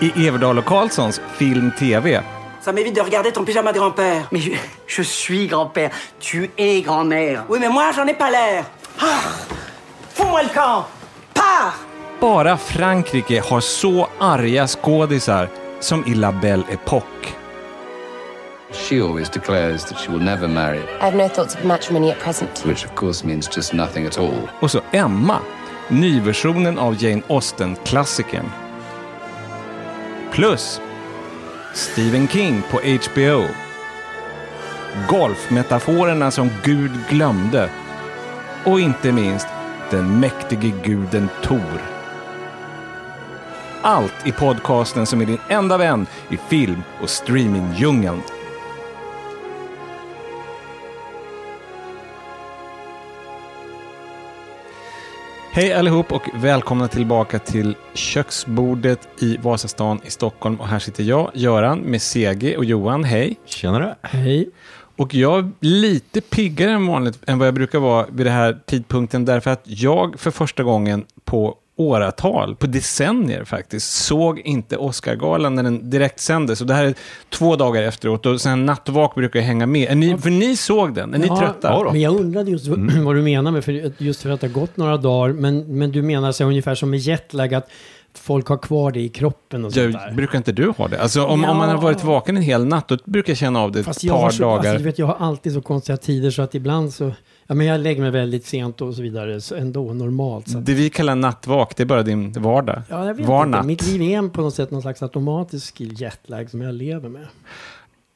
[0.00, 2.20] i Everdal och Karlssons Film TV.
[2.60, 4.22] Ça m'évite de regarder ton pyjama de grand-père.
[4.30, 4.50] Mais je,
[4.86, 5.90] je suis grand-père.
[6.20, 7.44] Tu es grand-mère.
[7.48, 8.64] Oui, mais moi, j'en ai pas l'air.
[9.00, 9.20] Ah,
[10.14, 10.84] Fous-moi le camp.
[11.34, 11.74] Pars
[12.20, 15.48] Bara Frankrike har så arga skådisar
[15.80, 17.34] som i La Belle Époque.
[18.72, 22.18] She always declares that she will never marry, I have no thoughts of matrimony at
[22.18, 22.64] present.
[22.66, 24.48] which of course means just nothing at all.
[24.60, 25.38] Och så Emma,
[25.88, 28.50] nyversionen av Jane Austen-klassikern.
[30.36, 30.80] Plus
[31.74, 33.44] Stephen King på HBO.
[35.08, 37.70] Golfmetaforerna som Gud glömde.
[38.64, 39.46] Och inte minst
[39.90, 41.82] den mäktige guden Tor.
[43.82, 48.22] Allt i podcasten som är din enda vän i film och streamingdjungeln.
[55.56, 60.60] Hej allihop och välkomna tillbaka till köksbordet i Vasastan i Stockholm.
[60.60, 63.04] Och här sitter jag, Göran, med CG och Johan.
[63.04, 63.36] Hej!
[63.44, 63.96] Tjenare.
[64.02, 64.50] Hej.
[64.96, 68.58] Och jag är lite piggare än vanligt än vad jag brukar vara vid den här
[68.66, 75.54] tidpunkten därför att jag för första gången på åratal, på decennier faktiskt, såg inte Oscargalan
[75.54, 76.60] när den direkt sändes.
[76.60, 76.94] Och det här är
[77.30, 79.90] två dagar efteråt och sen nattvak brukar jag hänga med.
[79.90, 81.68] Är ni, för ni såg den, är ni Ja, trötta?
[81.68, 81.92] ja.
[81.92, 83.04] Men jag undrade just Mm.
[83.04, 85.92] vad du menar med, för, just för att det har gått några dagar, men, men
[85.92, 87.68] du menar så ungefär som med jetlag, att
[88.18, 90.12] folk har kvar det i kroppen och sånt där.
[90.14, 91.00] brukar inte du ha det?
[91.02, 91.80] Alltså om, om man har Ja.
[91.80, 94.42] varit vaken en hel natt, då brukar jag känna av det ett Fast par så,
[94.42, 94.58] dagar.
[94.58, 97.12] alltså, du vet, jag har alltid så konstiga tider så att ibland så,
[97.46, 100.48] ja men jag lägger mig väldigt sent och så vidare, så ändå normalt.
[100.48, 102.82] Så Det vi kallar nattvak, det är bara din vardag.
[102.88, 103.66] ja, jag vet Var inte, natt.
[103.66, 107.26] mitt liv är på något sätt någon slags automatisk jetlag som jag lever med.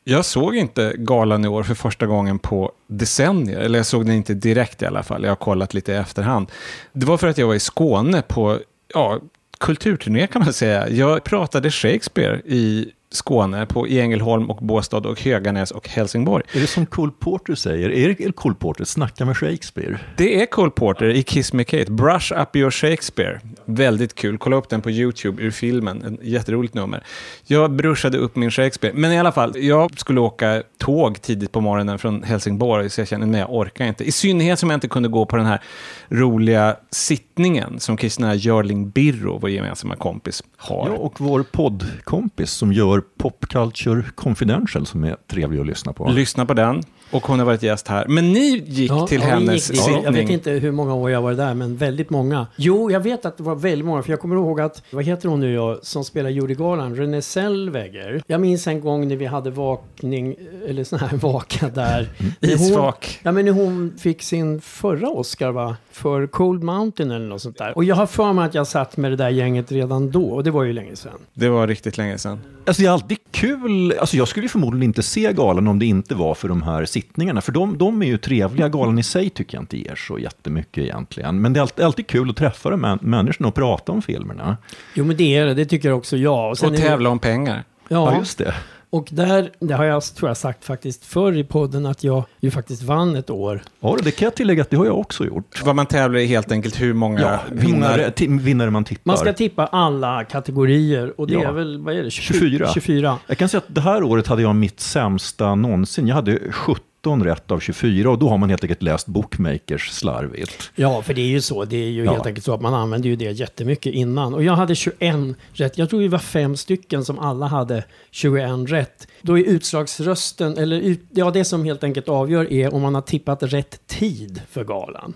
[0.05, 3.59] Jag såg inte galan i år för första gången på decennier.
[3.61, 5.23] Eller jag såg den inte direkt i alla fall.
[5.23, 6.51] Jag har kollat lite i efterhand.
[6.93, 8.59] Det var för att jag var i Skåne på
[8.95, 9.19] ja,
[9.59, 10.89] kulturturné kan man säga.
[10.89, 16.45] Jag pratade Shakespeare i Skåne, på, i Ängelholm och Båstad och Höganäs och Helsingborg.
[16.53, 17.91] Är det som Cole Porter säger?
[17.91, 19.99] Erik eller Cole Porter, snacka med Shakespeare.
[20.17, 23.41] Det är Cole Porter i Kiss Me Kate, Brush Up Your Shakespeare.
[23.65, 27.05] Väldigt kul, kolla upp den på YouTube ur filmen, en jätteroligt nummer.
[27.47, 31.61] Jag brushade upp min Shakespeare, men i alla fall, jag skulle åka tåg tidigt på
[31.61, 34.05] morgonen från Helsingborg, så jag kände, nej jag orkar inte.
[34.05, 35.61] I synnerhet som jag inte kunde gå på den här
[36.09, 40.89] roliga sittningen som Kristina Görling Birro, vår gemensamma kompis, har.
[40.89, 46.11] Ja, och vår poddkompis som gör Pop Culture Confidential som är trevlig att lyssna på.
[46.11, 48.07] Lyssna på den, och hon har varit gäst här.
[48.09, 50.05] Men ni gick Ja, till ja, hennes gick sittning.
[50.05, 52.47] Jag vet inte hur många år jag var där, men väldigt många.
[52.57, 55.29] Jo, jag vet att det var väldigt många, för jag kommer ihåg att, vad heter
[55.29, 58.23] hon nu jag, som spelar Judy Garland, Renée Zellweger.
[58.27, 60.37] Jag minns en gång när vi hade vakning,
[60.69, 62.09] eller sån här vaka där.
[62.41, 63.21] Isvak.
[63.23, 65.77] Ja, men när hon fick sin förra Oscar, va?
[65.93, 67.77] För Cold Mountain eller något sånt där.
[67.77, 70.45] Och jag har för mig att jag satt med det där gänget redan då, och
[70.45, 71.13] det var ju länge sedan.
[71.35, 72.41] Det var riktigt länge sedan.
[72.67, 75.87] Alltså det är alltid kul, alltså jag skulle ju förmodligen inte se galan om det
[75.87, 78.69] inte var för de här sittningarna, för de, de är ju trevliga.
[78.69, 81.41] Galan i sig tycker jag inte ger så jättemycket egentligen.
[81.41, 84.57] Men det är alltid, alltid kul att träffa de här människorna och prata om filmerna.
[84.95, 86.51] Jo, men det är det, det tycker jag också jag.
[86.51, 87.65] Och det- tävla om pengar.
[87.89, 88.55] Ja, Ja, just det.
[88.93, 92.51] Och där, det har jag tror jag sagt faktiskt förr i podden att jag ju
[92.51, 93.63] faktiskt vann ett år.
[93.81, 95.63] Ja, det kan jag tillägga att det har jag också gjort.
[95.65, 98.13] Vad man tävlar i helt enkelt hur många Ja, hur många vinnare.
[98.43, 99.03] vinnare man tippar.
[99.05, 101.49] Man ska tippa alla kategorier och det Ja.
[101.49, 102.69] är väl, vad är det, 24.
[102.75, 103.19] 24.
[103.27, 106.07] Jag kan säga att det här året hade jag mitt sämsta någonsin.
[106.07, 110.71] Jag hade 17 rätt av 24 och då har man helt enkelt läst Bookmakers slarvigt.
[110.75, 111.65] Ja, för det är ju så.
[111.65, 112.13] Det är ju Ja.
[112.13, 114.35] helt enkelt så att man använder ju det jättemycket innan.
[114.35, 115.79] Och jag hade 21 rätt.
[115.79, 119.07] Jag tror det var fem stycken som alla hade 21 rätt.
[119.23, 123.43] Då är utslagsrösten, eller ja, det som helt enkelt avgör är om man har tippat
[123.43, 125.15] rätt tid för galan.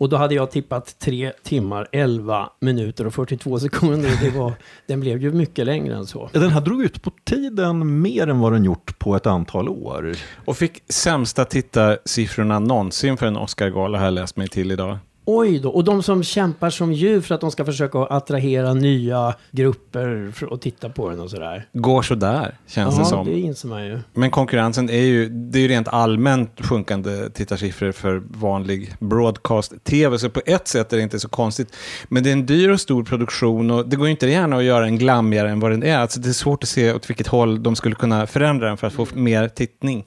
[0.00, 4.10] Och då hade jag tippat 3 timmar, 11 minuter och 42 sekunder.
[4.22, 4.52] Det var,
[4.86, 6.30] den blev ju mycket längre än så.
[6.32, 10.16] Den här drog ut på tiden mer än vad den gjort på ett antal år.
[10.44, 14.98] Och fick sämsta tittarsiffrorna någonsin för en Oscar-gala har jag läst mig till idag.
[15.32, 19.34] Oj då, och de som kämpar som djur för att de ska försöka attrahera nya
[19.50, 21.68] grupper att titta på den och sådär.
[21.72, 23.26] Går sådär, känns det Ja, som.
[23.26, 23.98] det inser man ju.
[24.12, 30.30] Men konkurrensen är ju, det är ju rent allmänt sjunkande tittarsiffror för vanlig broadcast-tv, så
[30.30, 31.76] på ett sätt är det inte så konstigt.
[32.08, 34.64] Men det är en dyr och stor produktion och det går ju inte gärna att
[34.64, 35.98] göra en glammigare än vad den är.
[35.98, 38.86] Alltså det är svårt att se åt vilket håll de skulle kunna förändra den för
[38.86, 40.04] att få mer tittning.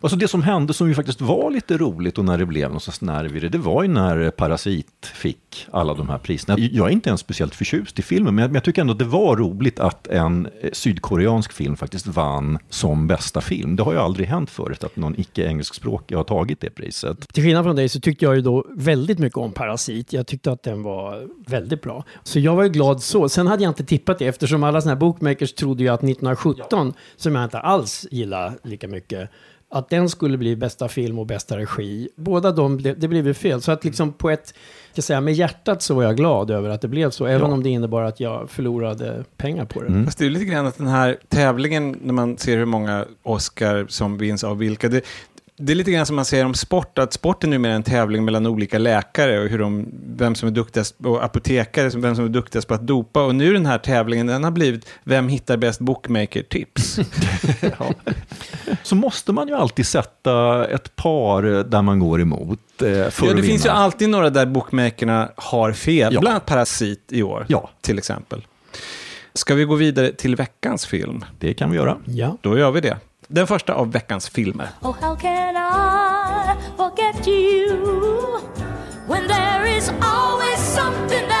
[0.00, 2.80] Alltså det som hände som ju faktiskt var lite roligt och när det blev någon
[2.80, 6.58] sorts nerv i det, det var ju när Parasit fick alla de här priserna.
[6.58, 8.98] Jag är inte ens speciellt förtjust i filmen, men jag, men jag tycker ändå att
[8.98, 13.76] det var roligt att en eh, sydkoreansk film faktiskt vann som bästa film.
[13.76, 17.32] Det har ju aldrig hänt förut att någon icke-engelskspråkig har tagit det priset.
[17.32, 20.12] Till skillnad från dig så tyckte jag ju då väldigt mycket om Parasit.
[20.12, 22.04] Jag tyckte att den var väldigt bra.
[22.22, 23.28] Så jag var ju glad så.
[23.28, 26.92] Sen hade jag inte tippat det eftersom alla sådana här bookmakers trodde ju att 1917,
[27.16, 29.30] som jag inte alls gillar lika mycket,
[29.70, 32.08] att den skulle bli bästa film och bästa regi.
[32.16, 33.62] Båda de, det blev ju fel.
[33.62, 34.54] Så att liksom på ett,
[34.92, 37.26] ska säga, med hjärtat så var jag glad över att det blev så.
[37.26, 40.04] Även om det innebar att jag förlorade pengar på det.
[40.04, 43.86] Fast det är lite grann att den här tävlingen, när man ser hur många Oscar
[43.88, 45.04] som vinns av vilka, det,
[45.56, 48.24] det är lite grann som man säger om sport, att sport är numera en tävling
[48.24, 52.28] mellan olika läkare och hur de, vem som är duktigast, och apotekare, vem som är
[52.28, 53.24] duktigast på att dopa.
[53.24, 56.98] Och nu den här tävlingen, den har blivit vem hittar bäst bookmaker-tips?
[58.88, 63.32] Så måste man ju alltid sätta ett par där man går emot eh, för ja,
[63.34, 66.20] det finns ju alltid några där bookmakerna har fel, Ja.
[66.20, 67.70] bland annat Parasit i år, Ja.
[67.80, 68.46] till exempel.
[69.34, 71.24] Ska vi gå vidare till veckans film?
[71.38, 71.96] Det kan vi göra.
[72.04, 72.36] Ja.
[72.40, 72.96] Då gör vi det.
[73.28, 74.68] Den första av veckans filmer.
[74.82, 77.76] Oh, how can I forget you
[79.08, 81.37] when there is always something there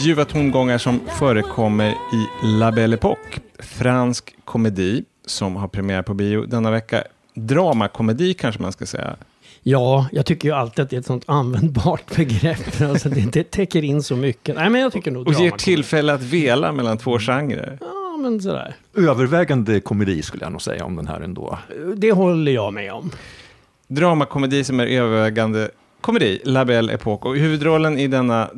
[0.00, 6.46] ljuva tongångar som förekommer i La Belle Époque, fransk komedi som har premiär på bio
[6.46, 7.04] denna vecka.
[7.34, 9.16] Dramakomedi kanske man ska säga.
[9.62, 12.80] Ja, jag tycker ju alltid att det är ett sånt användbart begrepp.
[12.80, 14.56] Alltså det, det täcker in så mycket.
[14.56, 17.78] Nej, men jag tycker nog Och ger tillfälle att vela mellan två genrer.
[17.80, 18.74] Ja, men sådär.
[18.96, 21.58] Övervägande komedi skulle jag nog säga om den här ändå.
[21.96, 23.10] Det håller jag med om.
[23.88, 25.70] Dramakomedi som är övervägande
[26.00, 27.28] komedi, La Belle Époque.
[27.28, 28.50] Och huvudrollen i denna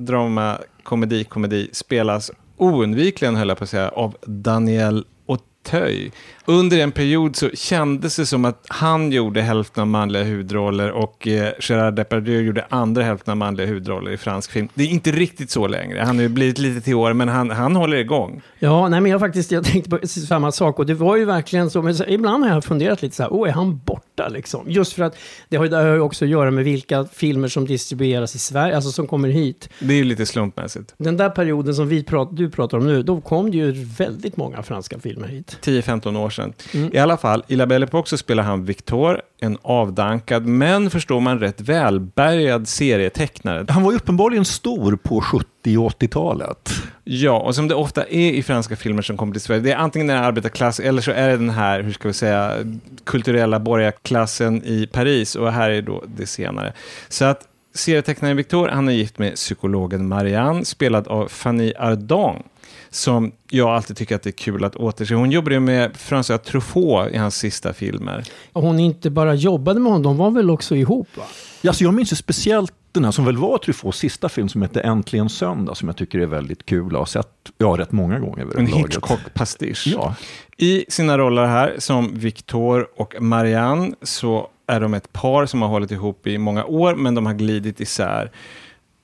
[0.83, 6.13] Komedi-komedi spelas oundvikligen, höll jag på att säga, av Daniel Auteuil.
[6.45, 11.29] Under en period så kändes det som att han gjorde hälften av manliga huvudroller och
[11.29, 14.69] eh, Gérard Depardieu gjorde andra hälften av manliga huvudroller i fransk film.
[14.75, 16.01] Det är inte riktigt så längre.
[16.01, 18.43] Han har ju blivit lite till år, men han, han håller igång.
[18.59, 21.71] Ja, nej, men jag faktiskt jag tänkte på samma sak och det var ju verkligen
[21.71, 21.83] så.
[21.83, 24.65] Men ibland har jag funderat lite så här, åh, är han borta liksom?
[24.71, 25.17] Just för att
[25.49, 28.77] det har det har ju också att göra med vilka filmer som distribueras i Sverige,
[28.77, 29.69] alltså som kommer hit.
[29.79, 30.95] Det är ju lite slumpmässigt.
[30.99, 34.37] Den där perioden som vi prat, du pratar om nu, då kom det ju väldigt
[34.37, 35.59] många franska filmer hit.
[35.63, 36.53] 10-15 år sedan.
[36.93, 41.21] I alla fall, i La Belle Époque så spelar han Victor, en avdankad, men förstår
[41.21, 43.67] man rätt välbärgad serietecknare.
[43.69, 46.73] Han var ju uppenbarligen stor på 70 och 80-talet.
[47.05, 49.77] Ja, och som det ofta är i franska filmer som kommer till Sverige, det är
[49.77, 52.57] antingen den här arbetarklass eller så är det den här, hur ska vi säga,
[53.05, 56.73] kulturella borgarklassen i Paris, och här är då det senare.
[57.09, 57.41] Så att
[57.75, 62.47] serietecknaren Victor, han är gift med psykologen Marianne, spelad av Fanny Ardant,
[62.95, 65.15] som jag alltid tycker att det är kul att återse.
[65.15, 68.25] Hon jobbade ju med François Truffaut i hans sista filmer.
[68.53, 71.23] Och hon inte bara jobbade med honom, de var väl också ihop va?
[71.63, 74.63] Ja, alltså jag minns ju speciellt den här som väl var Truffauts sista film som
[74.63, 77.29] heter Äntligen söndag, som jag tycker är väldigt kul och har sett
[77.59, 78.59] ja, rätt många gånger.
[78.59, 78.67] En.
[78.67, 79.87] Hitchcock-pastisch.
[79.87, 80.15] Ja,
[80.57, 85.69] I sina roller här, som Victor och Marianne, så är de ett par som har
[85.69, 88.31] hållit ihop i många år, men de har glidit isär.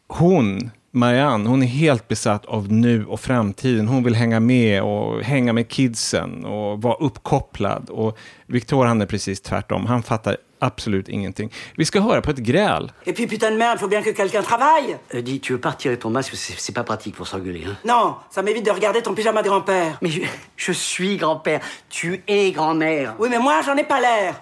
[0.08, 3.88] Hon, Marianne, hon är helt besatt av nu och framtiden.
[3.88, 7.90] Hon vill hänga med och hänga med kidsen och vara uppkopplad.
[7.90, 9.86] Och Victor, han är precis tvärtom.
[9.86, 11.52] Han fattar absolut ingenting.
[11.76, 12.92] Vi ska höra på ett gräl.
[13.04, 14.96] Et puis putain de merde, faut bien que quelqu'un travaille.
[15.14, 17.64] Euh, dis, tu veux pas retirer ton masque C'est c'est pas pratique pour s'engueuler.
[17.66, 19.98] Hein Non, ça m'évite de regarder ton pyjama de grand-père.
[20.02, 20.20] Mais je,
[20.56, 21.60] je suis grand-père.
[21.88, 23.14] Tu es grand-mère.
[23.20, 24.34] Oui, mais moi, j'en ai pas l'air.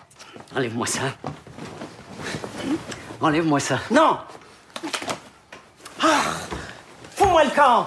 [0.56, 1.02] Enlève-moi ça.
[3.20, 3.78] Enlève-moi ça.
[3.90, 4.16] Non.
[6.02, 6.45] Ah,
[7.36, 7.86] Fous-moi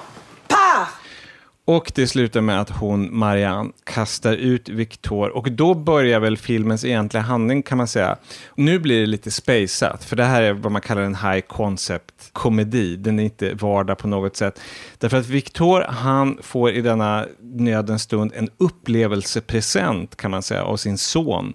[1.66, 5.30] Och det slutar med att hon, Marianne, kastar ut Victor.
[5.30, 8.18] Och då börjar väl filmens egentliga handling kan man säga.
[8.56, 12.30] Nu blir det lite spaceat, för det här är vad man kallar en high concept
[12.34, 12.96] komedi.
[12.96, 14.60] Den är inte vardag på något sätt.
[14.98, 20.78] Därför att Victor, han får i denna nödens stund en upplevelsepresent kan man säga av
[20.78, 21.54] sin son.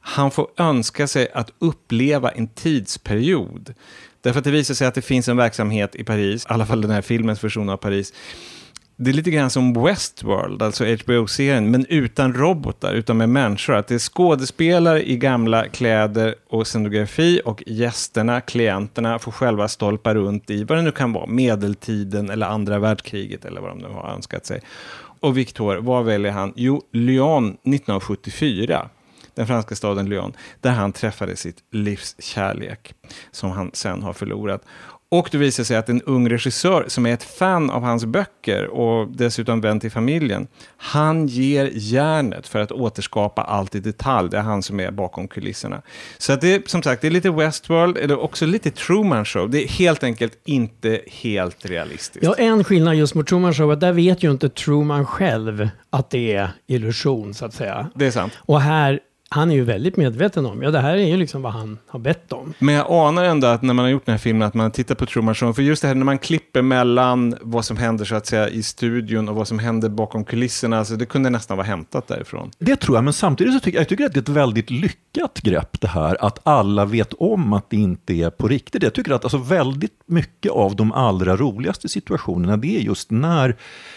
[0.00, 3.74] Han får önska sig att uppleva en tidsperiod.
[4.22, 6.80] Därför att det visar sig att det finns en verksamhet i Paris, i alla fall
[6.80, 8.12] den här filmens version av Paris,
[8.96, 13.74] det är lite grann som Westworld, alltså HBO-serien, men utan robotar, utan med människor.
[13.74, 20.14] Att det är skådespelare i gamla kläder och scenografi och gästerna, klienterna, får själva stolpa
[20.14, 23.88] runt i vad det nu kan vara, medeltiden eller andra världskriget eller vad de nu
[23.88, 24.60] har önskat sig.
[25.20, 26.52] Och Victor, vad väljer han?
[26.56, 28.88] Jo, Lyon 1974
[29.34, 32.94] den franska staden Lyon, där han träffade sitt livs kärlek,
[33.30, 34.62] som han sen har förlorat.
[35.12, 38.66] Och det visar sig att en ung regissör som är ett fan av hans böcker
[38.66, 40.46] och dessutom vän till familjen,
[40.76, 44.30] han ger järnet för att återskapa allt i detalj.
[44.30, 45.82] Det är han som är bakom kulisserna.
[46.18, 49.50] Så att det är som sagt, det är lite Westworld, eller också lite Truman Show.
[49.50, 52.24] Det är helt enkelt inte helt realistiskt.
[52.24, 56.10] Ja, en skillnad just mot Truman Show, att där vet ju inte Truman själv att
[56.10, 57.90] det är illusion, så att säga.
[57.94, 58.32] Det är sant.
[58.38, 59.00] Och här,
[59.32, 61.98] han är ju väldigt medveten om, ja det här är ju liksom vad han har
[61.98, 62.54] bett om.
[62.58, 64.94] Men jag anar ändå att när man har gjort den här filmen att man tittar
[64.94, 68.14] på Truman Show, för just det här när man klipper mellan vad som händer så
[68.14, 71.66] att säga i studion och vad som händer bakom kulisserna, alltså det kunde nästan vara
[71.66, 72.50] hämtat därifrån.
[72.58, 74.70] Det tror jag, men samtidigt så tycker jag, jag tycker att det är ett väldigt
[74.70, 78.82] lyckat grepp det här att alla vet om att det inte är på riktigt.
[78.82, 83.56] Jag tycker att alltså, väldigt mycket av de allra roligaste situationerna det är just när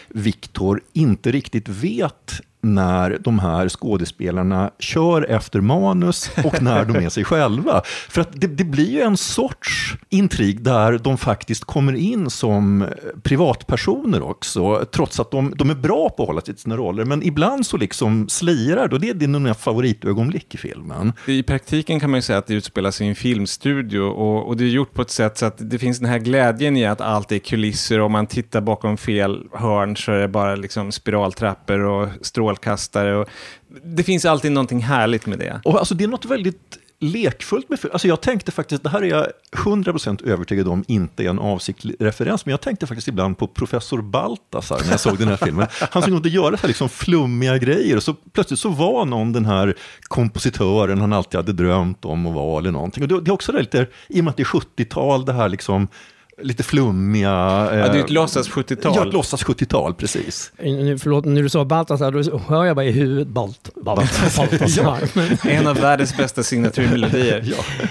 [0.10, 7.10] Viktor inte riktigt vet när de här skådespelarna kör efter manus och när de är
[7.10, 7.82] sig själva.
[8.10, 12.82] För att det, det blir ju en sorts intrig där de faktiskt kommer in som
[12.82, 12.88] eh,
[13.24, 17.06] privatpersoner också, trots att de, de är bra på att hålla sig till sina roller.
[17.06, 21.14] Men ibland så liksom slirar det, och det är dina favoritögonblick i filmen.
[21.28, 24.58] I praktiken kan man ju säga att det utspelar sig i en filmstudio och, och
[24.58, 27.02] det är gjort på ett sätt så att det finns den här glädjen i att
[27.02, 30.92] allt är kulisser och om man tittar bakom fel hörn så är det bara liksom
[30.92, 32.10] spiraltrappor och
[32.56, 33.16] strålkastare.
[33.16, 33.30] Och
[33.84, 35.62] det finns alltid någonting härligt med det.
[35.64, 39.08] Och alltså det är något väldigt lekfullt med alltså Jag tänkte faktiskt, det här är
[39.08, 43.48] jag 100% övertygad om inte är en avsiktlig referens, men jag tänkte faktiskt ibland på
[43.48, 45.68] professor Baltasar när jag såg den här filmen.
[45.92, 49.34] Han skulle inte göra så här liksom flummiga grejer och så plötsligt så var någon
[49.34, 53.04] den här kompositören han alltid hade drömt om att vara eller någonting.
[53.04, 55.50] Och det, det är också lite, i och med att det är 70-tal, det här
[55.50, 55.88] liksom
[56.42, 57.30] lite flummiga...
[57.30, 58.94] Ja, det är ett låtsas 70-tal.
[58.96, 60.52] Ja, ett låtsas 70-tal, precis.
[60.64, 64.00] Nu, förlåt, när du sa Baltasar, då hör jag bara i huvudet Balt, Balt,
[64.38, 65.00] Baltasar.
[65.14, 67.44] Men- En av världens bästa signaturmelodier.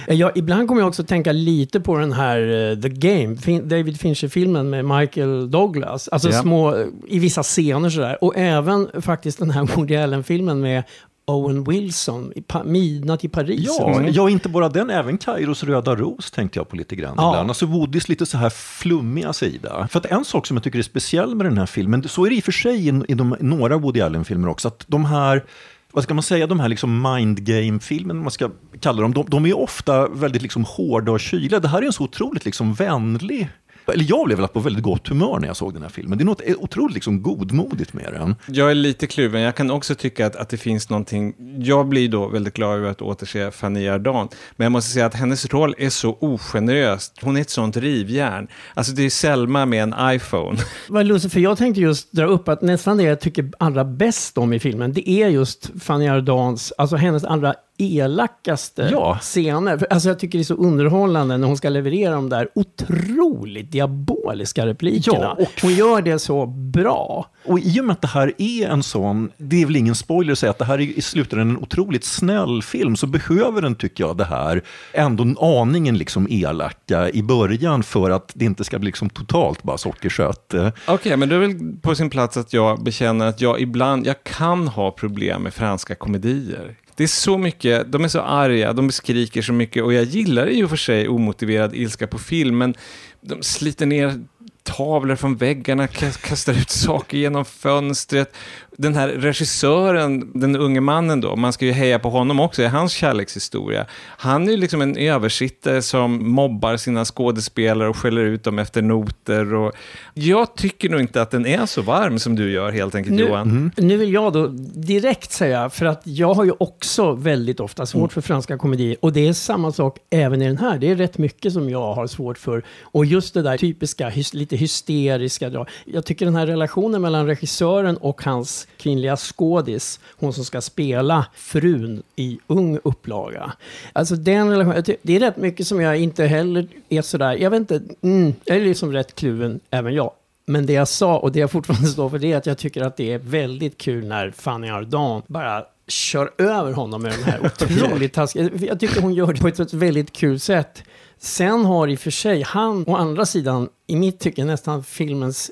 [0.06, 0.14] Ja.
[0.14, 4.00] Ja, ibland kommer jag också tänka lite på den här eh, The Game, fin- David
[4.00, 6.08] Fincher-filmen med Michael Douglas.
[6.08, 6.40] Alltså Ja.
[6.42, 8.24] små, eh, i vissa scener sådär.
[8.24, 10.82] Och även faktiskt den här Woody Allen-filmen med
[11.26, 13.60] Owen Wilson, i pa- Midnatt i Paris.
[13.78, 17.30] Ja, ja, inte bara den, även Kairos röda ros tänkte jag på lite grann Ja.
[17.30, 17.50] ibland.
[17.50, 19.88] Alltså Woodys lite så här flummiga sida.
[19.90, 22.30] För att en sak som jag tycker är speciell med den här filmen, så är
[22.30, 25.44] det i och för sig i, i de, några Woody Allen-filmer också, att de här
[25.92, 28.50] vad ska man säga, de här liksom mind game-filmerna, man ska
[28.80, 31.60] kalla dem, de, de är ofta väldigt liksom hårda och kyliga.
[31.60, 33.48] Det här är en så otroligt liksom vänlig
[33.92, 36.18] eller jag blev väl på väldigt gott humör när jag såg den här filmen.
[36.18, 38.36] Det är något otroligt liksom godmodigt med den.
[38.46, 39.40] Jag är lite kluven.
[39.40, 41.34] Jag kan också tycka att, att det finns någonting...
[41.58, 44.36] Jag blir då väldigt glad över att återse Fanny Ardant.
[44.56, 47.12] Men jag måste säga att hennes roll är så ogenerös.
[47.20, 48.48] Hon är ett sånt rivjärn.
[48.74, 50.58] Alltså det är Selma med en iPhone.
[50.88, 54.38] Vad lustigt, för jag tänkte just dra upp att nästan det jag tycker allra bäst
[54.38, 59.18] om i filmen, det är just Fanny Ardants, alltså hennes allra elakaste Ja.
[59.22, 59.86] scener.
[59.90, 64.66] Alltså jag tycker det är så underhållande när hon ska leverera de där otroligt diaboliska
[64.66, 65.18] replikerna.
[65.20, 67.26] Ja, och- Hon gör det så bra.
[67.46, 70.32] Och i och med att det här är en sån, det är väl ingen spoiler
[70.32, 73.74] att säga att det här är i slutändan en otroligt snäll film, så behöver den,
[73.74, 74.62] tycker jag, det här
[74.92, 79.62] ändå en aningen liksom elaka i början för att det inte ska bli liksom totalt
[79.62, 80.54] bara sockersött.
[80.54, 84.06] Eh, Okej, men det är väl på sin plats att jag bekänner att jag ibland,
[84.06, 86.76] jag kan ha problem med franska komedier.
[86.96, 90.46] Det är så mycket, de är så arga, de skriker så mycket och jag gillar
[90.46, 92.74] i och för sig omotiverad ilska på film, men
[93.20, 94.24] de sliter ner
[94.62, 98.34] tavlor från väggarna, kastar ut saker genom fönstret.
[98.76, 102.66] Den här regissören, den unge mannen då, man ska ju heja på honom också, i
[102.66, 103.86] hans kärlekshistoria.
[104.06, 108.82] Han är ju liksom en översittare som mobbar sina skådespelare och skäller ut dem efter
[108.82, 109.54] noter.
[109.54, 109.72] Och
[110.14, 113.22] jag tycker nog inte att den är så varm som du gör helt enkelt, Nu,
[113.22, 113.72] Johan.
[113.76, 117.98] nu vill jag då direkt säga, för att jag har ju också väldigt ofta svårt
[118.00, 118.08] Mm.
[118.08, 118.96] för franska komedier.
[119.00, 120.78] Och det är samma sak även i den här.
[120.78, 122.64] Det är rätt mycket som jag har svårt för.
[122.82, 125.66] Och just det där typiska, lite hysteriska.
[125.84, 131.26] Jag tycker den här relationen mellan regissören och hans kvinnliga skådis, hon som ska spela
[131.35, 133.52] frun i ung upplaga.
[133.92, 137.61] Alltså den relationen, det är rätt mycket som jag inte heller är sådär, jag vet
[137.61, 140.11] inte, mm, jag är liksom rätt kluven, även jag.
[140.47, 142.83] Men det jag sa, och det jag fortfarande står för, det är att jag tycker
[142.83, 147.40] att det är väldigt kul när Fanny Ardant bara kör över honom med den här
[147.47, 148.50] otroligt taskiga...
[148.61, 150.83] Jag tycker hon gör det på ett väldigt kul sätt.
[151.18, 155.50] Sen har i och för sig han, å andra sidan, i mitt tycke nästan filmens...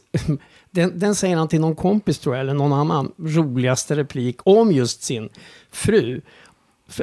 [0.75, 4.73] Den, den säger han till någon kompis tror jag, eller någon annan, roligaste replik om
[4.73, 5.29] just sin
[5.73, 6.21] fru.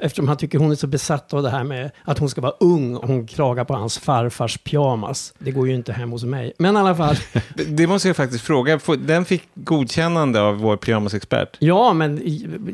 [0.02, 2.54] Eftersom han tycker hon är så besatt av det här med att hon ska vara
[2.60, 5.34] ung och hon klagar på hans farfars pyjamas.
[5.40, 6.54] Det går ju inte hem hos mig.
[6.58, 7.16] Men i alla fall,
[7.68, 8.80] Det måste jag faktiskt fråga.
[8.98, 11.58] Den fick godkännande av vår pyjamasexpert.
[11.60, 12.22] ja men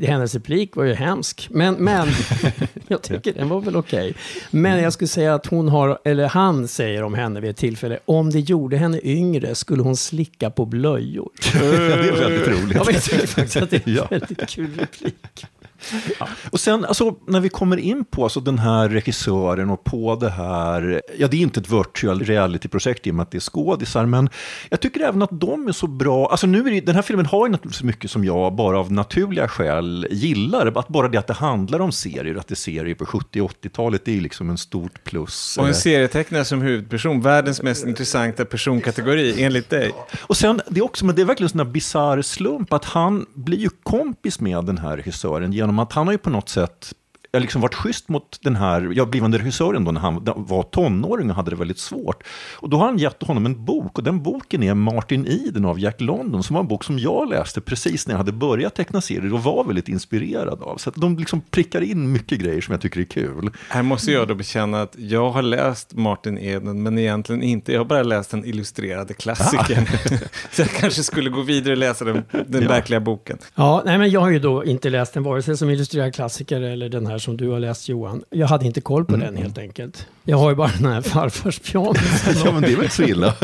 [0.02, 1.48] hennes replik var ju hemsk.
[1.52, 2.08] Men, men
[2.90, 4.14] jag tycker den var väl okej.
[4.52, 8.00] Men jag skulle säga att hon har, eller han säger om henne vid ett tillfälle,
[8.06, 11.30] om det gjorde henne yngre skulle hon slicka på blöjor.
[11.54, 12.76] det är väldigt roligt.
[12.76, 15.46] Jag tycker faktiskt att det är en väldigt kul replik.
[16.52, 20.30] Och sen alltså, när vi kommer in på alltså, den här regissören och på det
[20.30, 24.06] här, ja det är inte ett virtual reality-projekt i och med att det är skådisar,
[24.06, 24.30] men
[24.70, 27.26] jag tycker även att de är så bra, alltså nu är det, den här filmen
[27.26, 31.28] har ju naturligtvis mycket som jag bara av naturliga skäl gillar, att bara det att
[31.28, 34.22] det handlar om serier, att det är serier på 70 och 80-talet, det är ju
[34.22, 35.58] liksom en stort plus.
[35.58, 39.92] Och en Eh, serietecknare som huvudperson, världens mest intressanta personkategori, enligt dig.
[40.22, 42.86] Och sen, det är också, men det är verkligen en sån där bisarr slump att
[42.86, 46.50] han blir ju kompis med den här regissören genom att han har ju på något
[46.50, 46.94] sätt
[47.36, 50.64] jag har liksom varit schysst mot den här ja, blivande regissören då när han var
[50.64, 52.24] tonåring och hade det väldigt svårt.
[52.56, 55.80] Och då har han gett honom en bok och den boken är Martin Eden av
[55.80, 59.02] Jack London som var en bok som jag läste precis när jag hade börjat teckna
[59.02, 60.78] serier och var väldigt inspirerad av.
[60.78, 63.50] Så att de liksom prickar in mycket grejer som jag tycker är kul.
[63.70, 67.72] Här måste jag då bekänna att jag har läst Martin Eden, men egentligen inte.
[67.72, 69.86] Jag har bara läst den illustrerade klassikern.
[70.52, 72.70] Så jag kanske skulle gå vidare och läsa den, den Ja.
[72.70, 73.38] verkliga boken.
[73.56, 76.62] Ja, nej, men jag har ju då inte läst den vare sig som illustrerad klassiker
[76.62, 78.24] eller den här som du har läst Johan.
[78.30, 79.26] Jag hade inte koll på Mm.
[79.34, 80.08] den helt enkelt.
[80.24, 81.98] Jag har ju bara den här farfars pyjamas.
[82.46, 83.34] Ja, men det är väl inte så illa.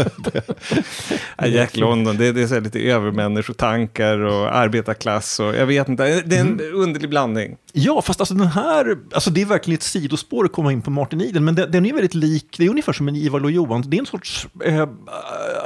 [1.38, 5.90] Ja, Jack London, det, det är så här lite övermänniskotankar och arbetarklass och jag vet
[5.90, 6.22] inte.
[6.26, 7.58] Det är en underlig blandning.
[7.74, 10.92] Ja, fast alltså den här, alltså det är verkligen ett sidospår att komma in på
[10.92, 13.52] Martin Eden, men den, den är väldigt lik, det är ungefär som en Ivar och
[13.52, 14.88] Johan, det är en sorts, eh,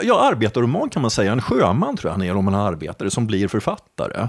[0.04, 3.12] ja, arbetarroman kan man säga, en sjöman tror jag han är om man är arbetare,
[3.12, 4.28] som blir författare.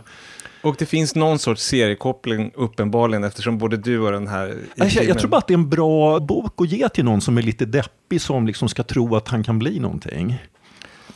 [0.66, 4.48] Och det finns någon sorts seriekoppling uppenbarligen eftersom både du och den här...
[4.48, 7.20] i Jag, jag tror bara att det är en bra bok att ge till någon
[7.20, 10.38] som är lite deppig, som liksom ska tro att han kan bli någonting.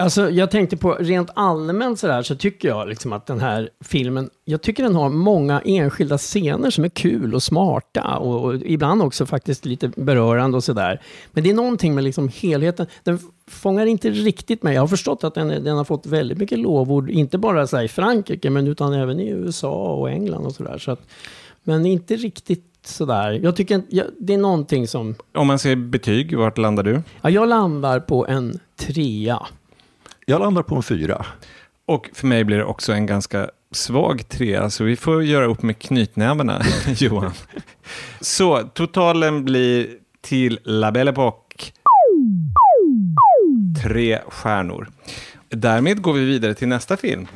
[0.00, 4.30] Alltså, jag tänkte på rent allmänt sådär så tycker jag liksom att den här filmen,
[4.44, 9.02] jag tycker den har många enskilda scener som är kul och smarta och, och ibland
[9.02, 11.00] också faktiskt lite berörande och sådär.
[11.32, 14.74] Men det är någonting med liksom helheten, den fångar inte riktigt mig.
[14.74, 17.84] Jag har förstått att den, den har fått väldigt mycket lovord, inte bara så här
[17.84, 20.78] i Frankrike, men utan även i USA och England och sådär.
[20.78, 21.00] Så att,
[21.62, 23.40] men inte riktigt sådär.
[23.42, 27.02] Jag tycker jag, det är någonting som, Om man säger betyg, vart landar du?
[27.22, 29.46] ja, jag landar på en trea.
[30.30, 31.26] Jag landar på en fyra.
[31.86, 35.62] Och för mig blir det också en ganska svag trea, så vi får göra upp
[35.62, 37.32] med knytnävarna, Johan.
[38.20, 39.88] Så totalen blir
[40.20, 41.72] till La Belle Époque
[43.82, 44.88] tre stjärnor.
[45.48, 47.28] Därmed går vi vidare till nästa film.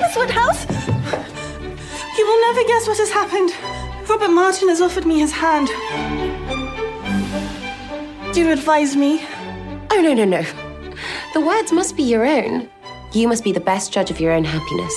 [0.00, 0.68] Miss Woodhouse?
[2.18, 3.50] You will never guess what has happened.
[4.08, 5.68] Robert Martin has offered me his hand.
[8.34, 9.18] Do you advise me?
[9.90, 10.61] Oh, no, no, no.
[11.32, 12.68] The words must be your own.
[13.14, 14.92] You must be the best judge of your own happiness.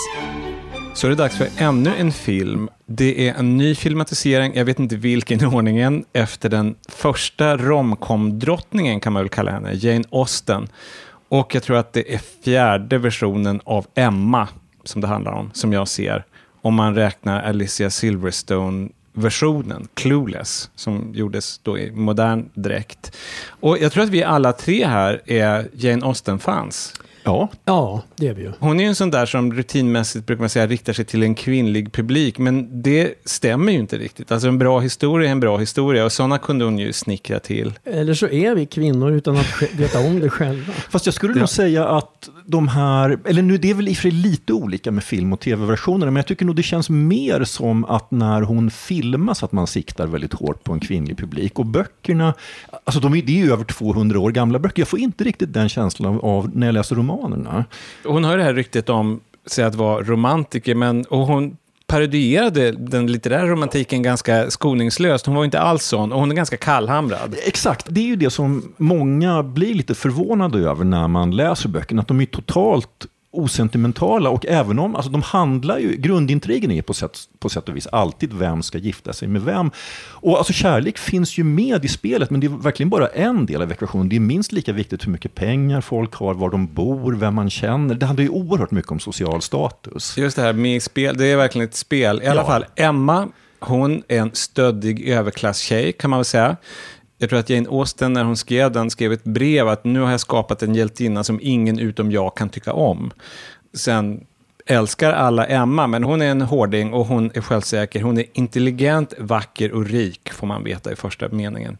[0.93, 2.69] Så är det dags för ännu en film.
[2.85, 8.99] Det är en ny filmatisering, jag vet inte vilken i ordningen, efter den första romcom-drottningen
[8.99, 10.67] kan man väl kalla henne, Jane Austen.
[11.29, 14.47] Och jag tror att det är fjärde versionen av Emma
[14.83, 16.25] som det handlar om, som jag ser.
[16.61, 23.15] Om man räknar Alicia Silverstone versionen, Clueless, som gjordes då i modern dräkt.
[23.47, 26.93] Och jag tror att vi alla tre här är Jane Austen-fans.
[27.25, 28.51] Ja, Ja, det är vi ju.
[28.59, 31.35] Hon är ju en sån där som rutinmässigt, brukar man säga, riktar sig till en
[31.35, 32.37] kvinnlig publik.
[32.37, 34.31] Men det stämmer ju inte riktigt.
[34.31, 37.73] Alltså en bra historia är en bra historia och sådana kunde hon ju snickra till.
[37.83, 40.73] Eller så är vi kvinnor utan att veta om det själva.
[40.89, 43.95] Fast jag skulle nog säga att de här, eller nu det är väl i och
[43.95, 47.43] för sig lite olika med film och tv-versionerna, men jag tycker nog det känns mer
[47.43, 51.59] som att när hon filmas att man siktar väldigt hårt på en kvinnlig publik.
[51.59, 52.33] Och böckerna,
[52.83, 55.53] alltså de är, det är ju över 200 år gamla böcker, jag får inte riktigt
[55.53, 57.65] den känslan av, av när jag läser romanerna.
[58.03, 62.71] Hon har ju det här ryktet om sig att vara romantiker, men, och hon parodierade
[62.71, 65.25] den litterära romantiken ganska skoningslöst.
[65.25, 67.35] Hon var inte alls sån och hon är ganska kallhamrad.
[67.47, 72.01] Exakt, det är ju det som många blir lite förvånade över när man läser böckerna,
[72.01, 73.07] att de är totalt
[73.39, 77.75] osentimentala och även om, alltså de handlar ju, grundintrigen är på sätt, på sätt och
[77.75, 79.71] vis alltid vem ska gifta sig med vem.
[80.11, 83.61] Och alltså kärlek finns ju med i spelet, men det är verkligen bara en del
[83.61, 84.09] av ekvationen.
[84.09, 87.49] Det är minst lika viktigt hur mycket pengar folk har, var de bor, vem man
[87.49, 87.95] känner.
[87.95, 90.17] Det handlar ju oerhört mycket om social status.
[90.17, 92.21] Just det här med spel, det är verkligen ett spel.
[92.23, 92.47] I alla Ja.
[92.47, 93.27] fall, Emma,
[93.59, 96.55] hon är en stöddig överklasstjej kan man väl säga.
[97.25, 100.11] Jag tror att Jane Austen, när hon skrev den, skrev ett brev att nu har
[100.11, 103.11] jag skapat en hjältinna som ingen utom jag kan tycka om.
[103.73, 104.25] Sen
[104.65, 108.01] älskar alla Emma, men hon är en hårding och hon är självsäker.
[108.01, 111.77] Hon är intelligent, vacker och rik, får man veta i första meningen.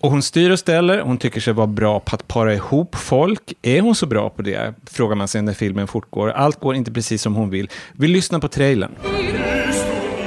[0.00, 3.54] Och hon styr och ställer, hon tycker sig vara bra på att para ihop folk.
[3.62, 4.74] Är hon så bra på det?
[4.86, 6.30] Frågar man sig när filmen fortgår.
[6.30, 7.70] Allt går inte precis som hon vill.
[7.92, 8.90] Vi lyssnar på trailern.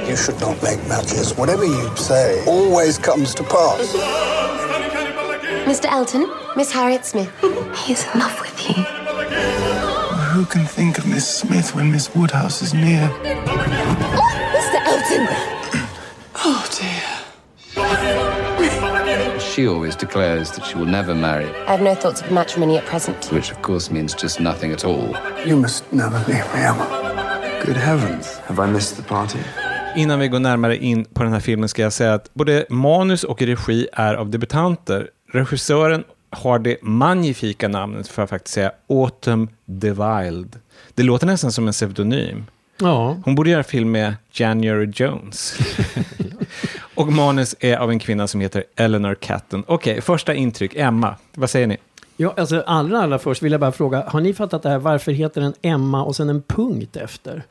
[0.08, 1.34] You should not make matches.
[1.36, 3.92] Whatever you say always comes to pass.
[5.66, 5.86] Mr.
[5.86, 7.30] Elton, Miss Harriet Smith.
[7.84, 8.82] He's in love with you.
[10.32, 13.08] Who can think of Miss Smith when Miss Woodhouse is near?
[14.54, 14.78] Mr.
[14.86, 15.26] Elton!
[16.48, 17.02] Oh dear.
[19.40, 22.84] She always declares that she will never marry, I have no thoughts of matrimony at
[22.84, 23.32] present.
[23.32, 25.16] which of course means just nothing at all.
[25.44, 27.60] You must never leave me, Emma.
[27.64, 29.40] Good heavens, have I missed the party?
[29.96, 33.24] Innan vi går närmare in på den här filmen ska jag säga att både manus
[33.24, 35.10] och regi är av debutanter.
[35.32, 39.48] Regissören har det magnifika namnet, för att faktiskt säga, Autumn
[39.80, 40.60] the Wild.
[40.94, 42.46] Det låter nästan som en pseudonym.
[42.78, 43.16] Ja.
[43.24, 45.58] Hon borde göra film med January Jones.
[46.94, 49.64] och manus är av en kvinna som heter Eleanor Catton.
[49.66, 50.74] Okej, första intryck.
[50.76, 51.76] Emma, vad säger ni?
[52.16, 54.78] Ja, alltså allra, allra först vill jag bara fråga, har ni fattat det här?
[54.78, 57.44] Varför heter den Emma och sen en punkt efter?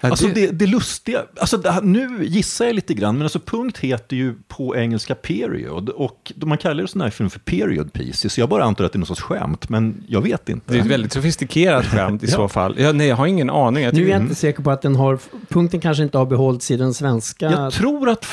[0.00, 3.78] Alltså det, det lustiga, alltså det här, nu gissar jag lite grann, men alltså punkt
[3.78, 8.32] heter ju på engelska period och man kallar det sån här film för period pieces,
[8.32, 10.72] så jag bara antar att det är någon sorts skämt, men jag vet inte.
[10.72, 12.32] Det är ett väldigt sofistikerat skämt i Ja.
[12.36, 12.74] så fall.
[12.78, 13.84] Ja, nej, jag har ingen aning.
[13.84, 16.70] Jag Nu är jag inte säker på att den har, punkten kanske inte har behållits
[16.70, 17.50] i den svenska.
[17.50, 18.26] Jag tror att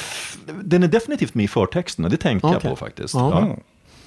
[0.64, 2.60] den är definitivt med i förtexterna, det tänkte Okej.
[2.64, 3.14] jag på faktiskt.
[3.14, 3.58] Ja.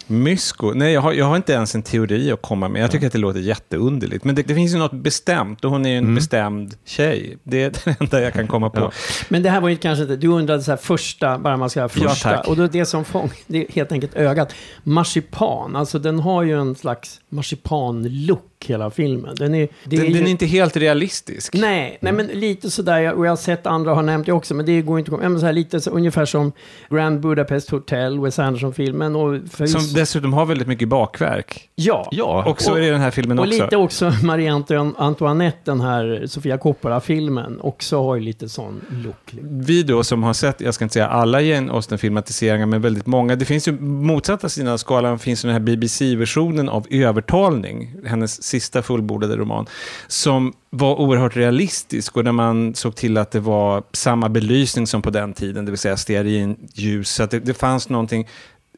[0.07, 0.13] Ja.
[0.15, 0.23] Mm.
[0.25, 0.73] Mysko?
[0.75, 2.83] Nej, jag har, jag har inte ens en teori att komma med.
[2.83, 4.25] Jag tycker att det låter jätteunderligt.
[4.25, 7.39] Men det, det finns ju något bestämt och hon är ju en bestämd tjej.
[7.43, 8.81] Det är det enda jag kan komma på.
[8.81, 8.93] Ja.
[9.29, 11.81] Men det här var ju kanske inte, du undrade så här första, bara man ska
[11.81, 12.31] Ja, första.
[12.37, 12.49] tack.
[12.49, 14.55] och då det som fång, det är helt enkelt ögat.
[14.83, 19.35] Marsipan, alltså den har ju en slags marsipan-look hela filmen.
[19.39, 21.55] Den är, det Den, är den ju, är inte helt realistisk.
[21.55, 24.55] Nej, nej, men lite sådär, jag- och jag har sett andra har nämnt det också,
[24.55, 26.53] men det går inte att komma, så här, lite så, ungefär som
[26.91, 29.17] Grand Budapest Hotel, Wes Anderson-filmen.
[29.17, 31.69] Och för, Som dessutom har väldigt mycket bakverk.
[31.75, 33.63] ja, Ja, Och så är det den här filmen och också.
[33.65, 39.35] lite också Marie Antoin- Antoinette, den här Sofia Coppola-filmen, också har ju lite sån look.
[39.43, 43.37] Vi då som har sett, jag ska inte säga alla Jane Austen-filmatiseringar, men väldigt många.
[43.37, 48.43] Det finns ju motsatta sidan av skalan, finns ju den här BBC-versionen av Övertalning, hennes
[48.47, 49.67] sista fullbordade roman,
[50.07, 55.03] som var oerhört realistisk och där man såg till att det var samma belysning som
[55.03, 57.11] på den tiden, det vill säga stearinljus.
[57.11, 58.27] Så det, det fanns någonting,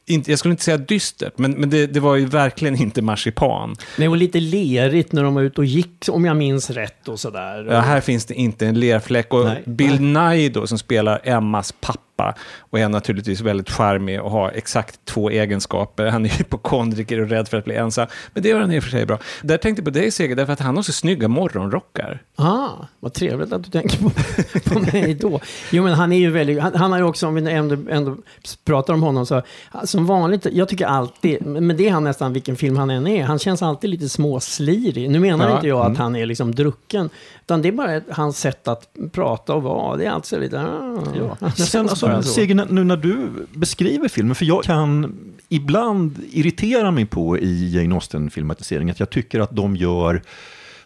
[0.09, 3.75] inte, jag skulle inte säga dystert, men, men det, det var ju verkligen inte marsipan.
[3.97, 7.19] Nej, och lite lerigt när de var ute och gick, om jag minns rätt och
[7.19, 7.67] sådär.
[7.69, 9.33] Ja, här finns det inte en lerfläck.
[9.33, 9.63] Och Nej.
[9.65, 11.99] Bill Nye då, som spelar Emmas pappa,
[12.59, 16.05] och är naturligtvis väldigt charmig och har exakt två egenskaper.
[16.07, 18.07] Han är hypokondriker och rädd för att bli ensam.
[18.33, 19.17] Men det gör han i och för sig bra.
[19.41, 22.21] Där tänkte jag på dig, Seger, därför att han har så snygga morgonrockar.
[22.35, 24.09] Ah, vad trevligt att du tänker på,
[24.73, 25.39] på mig då.
[25.71, 28.17] Jo, men han är ju väldigt, han, han har ju också, om vi ändå, ändå
[28.65, 29.41] pratar om honom, så
[29.83, 33.23] som vanligt, jag tycker alltid, men det är han nästan vilken film han än är,
[33.23, 35.09] han känns alltid lite småslirig.
[35.09, 37.09] Nu menar Ja, inte jag att han är liksom drucken,
[37.41, 39.97] utan det är bara hans sätt att prata och vara.
[39.97, 41.03] Det är alltså lite, ah,
[41.41, 41.49] Ja.
[41.55, 42.53] Sen, alltså, bara så.
[42.53, 45.15] När- nu när du beskriver filmen, för jag kan
[45.49, 50.21] ibland irritera mig på i Jane Austen-filmatiseringen att jag tycker att de gör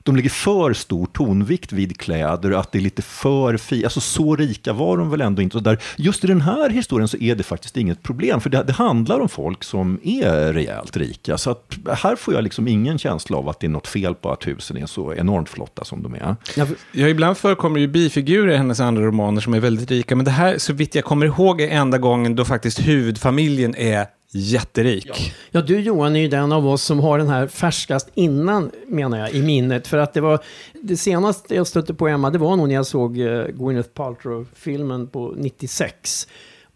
[0.04, 4.36] de lägger för stor tonvikt vid kläder, att det är lite för fi, alltså så
[4.36, 5.58] rika var de väl ändå inte.
[5.58, 8.64] Och där, just i den här historien så är det faktiskt inget problem, för det,
[8.64, 11.38] det handlar om folk som är rejält rika.
[11.38, 14.32] Så att här får jag liksom ingen känsla av att det är något fel på
[14.32, 16.36] att husen är så enormt flotta som de är.
[16.56, 20.16] Ja, för- Ja, ibland förekommer ju bifigurer i hennes andra romaner som är väldigt rika.
[20.16, 24.06] Men det här, så vitt jag kommer ihåg, är enda gången då faktiskt huvudfamiljen är
[24.34, 25.34] jätterik.
[25.52, 29.18] Ja, du Johan är ju den av oss som har den här färskast innan, menar
[29.18, 29.88] jag, i minnet.
[29.88, 30.40] För att det var,
[30.82, 35.08] det senaste jag stötte på Emma, det var nog när jag såg eh, Gwyneth Paltrow-filmen
[35.08, 36.28] på 96.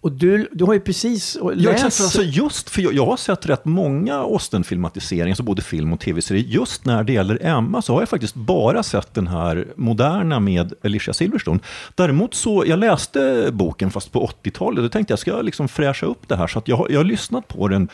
[0.07, 1.69] Och du, du har ju precis Ja, läst...
[1.71, 5.93] exakt, för alltså just för jag, jag har sett rätt många Austen-filmatiseringar, alltså både film
[5.93, 6.43] och tv-serier.
[6.43, 10.73] Just när det gäller Emma så har jag faktiskt bara sett den här moderna med
[10.83, 11.59] Alicia Silverstone.
[11.95, 16.05] Däremot så, jag läste boken fast på 80-talet, då tänkte jag ska jag liksom fräscha
[16.05, 16.47] upp det här.
[16.47, 17.89] Så att jag, jag har lyssnat på den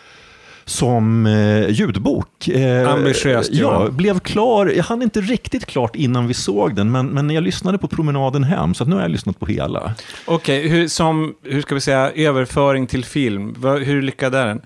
[0.65, 2.47] som eh, ljudbok.
[2.47, 4.65] Eh, Ambitiöst, Ja, blev klar.
[4.65, 8.43] Jag hann inte riktigt klart innan vi såg den, men, men jag lyssnade på promenaden
[8.43, 9.93] hem, så nu har jag lyssnat på hela.
[10.25, 14.61] Okej, hur, som, hur ska vi säga, överföring till film, hur lyckad är den?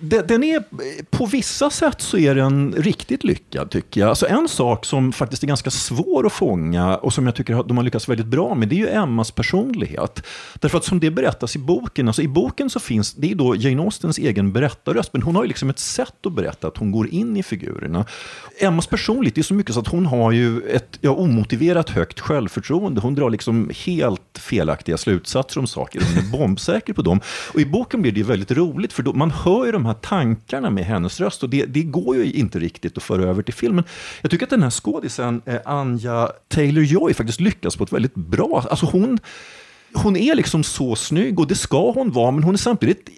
[0.00, 0.62] Den den är,
[1.10, 4.08] på vissa sätt så är den riktigt lyckad tycker jag.
[4.08, 7.68] Alltså en sak som faktiskt är ganska svår att fånga och som jag tycker att
[7.68, 10.22] de har lyckats väldigt bra med, det är ju Emmas personlighet.
[10.54, 13.56] Därför att som det berättas i boken, alltså i boken så finns, det är då
[13.56, 16.92] Jane Austens egen berättarröst, men Hon har ju liksom ett sätt att berätta att hon
[16.92, 18.04] går in i figurerna.
[18.58, 23.00] Emmas personligt, är så mycket så att hon har ju ett ja, omotiverat högt självförtroende.
[23.00, 26.00] Hon drar liksom helt felaktiga slutsatser om saker.
[26.00, 27.20] Hon är bombsäker på dem.
[27.54, 30.70] Och i boken blir det väldigt roligt, för då, man hör ju de här tankarna
[30.70, 31.42] med hennes röst.
[31.42, 33.84] Och det, det går ju inte riktigt att föra över till filmen.
[34.20, 38.64] Jag tycker att den här skådisen, eh, Anja Taylor-Joy, faktiskt lyckas på ett väldigt bra...
[38.70, 39.18] Alltså hon,
[39.94, 43.08] hon är liksom så snygg och det ska hon vara, men hon är samtidigt,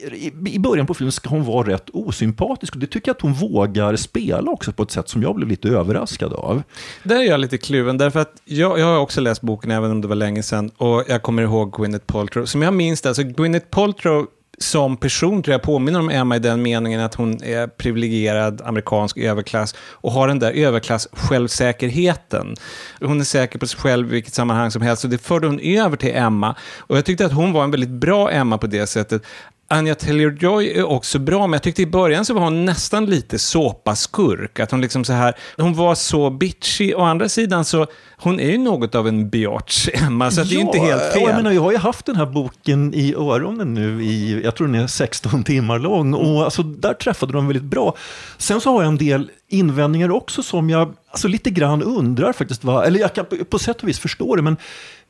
[0.46, 2.74] i- början på filmen ska hon vara rätt osympatisk.
[2.74, 5.48] Och det tycker jag att hon vågar spela också på ett sätt som jag blev
[5.48, 6.62] lite överraskad av.
[7.02, 10.00] Där är jag lite kluven, därför att jag, jag har också läst boken, även om
[10.00, 12.44] det var länge sedan, och jag kommer ihåg Gwyneth Paltrow.
[12.44, 14.26] Som jag minns det, alltså Gwyneth Paltrow
[14.60, 19.18] som person tror jag påminner om Emma i den meningen att hon är privilegierad amerikansk
[19.18, 22.56] överklass och har den där överklass-självsäkerheten.
[23.00, 25.60] Hon är säker på sig själv i vilket sammanhang som helst och det förde hon
[25.60, 26.54] över till Emma.
[26.78, 29.22] Och jag tyckte att hon var en väldigt bra Emma på det sättet.
[29.70, 33.38] Anja Taylor-Joy är också bra, men jag tyckte i början så var hon nästan lite
[33.38, 34.60] såpaskurk.
[34.60, 36.94] Att hon liksom så här, hon var så bitchy.
[36.94, 40.54] Å andra sidan så, hon är ju något av en biatch, Emma, så att det
[40.54, 41.22] är ju inte helt fel.
[41.22, 44.66] Jag, menar, jag har ju haft den här boken i öronen nu i, jag tror
[44.66, 46.14] den är 16 timmar lång.
[46.14, 47.94] Och alltså, där träffade de väldigt bra.
[48.38, 52.64] Sen så har jag en del invändningar också som jag alltså, lite grann undrar faktiskt.
[52.64, 54.56] Va, eller jag kan på, på sätt och vis förstå det, men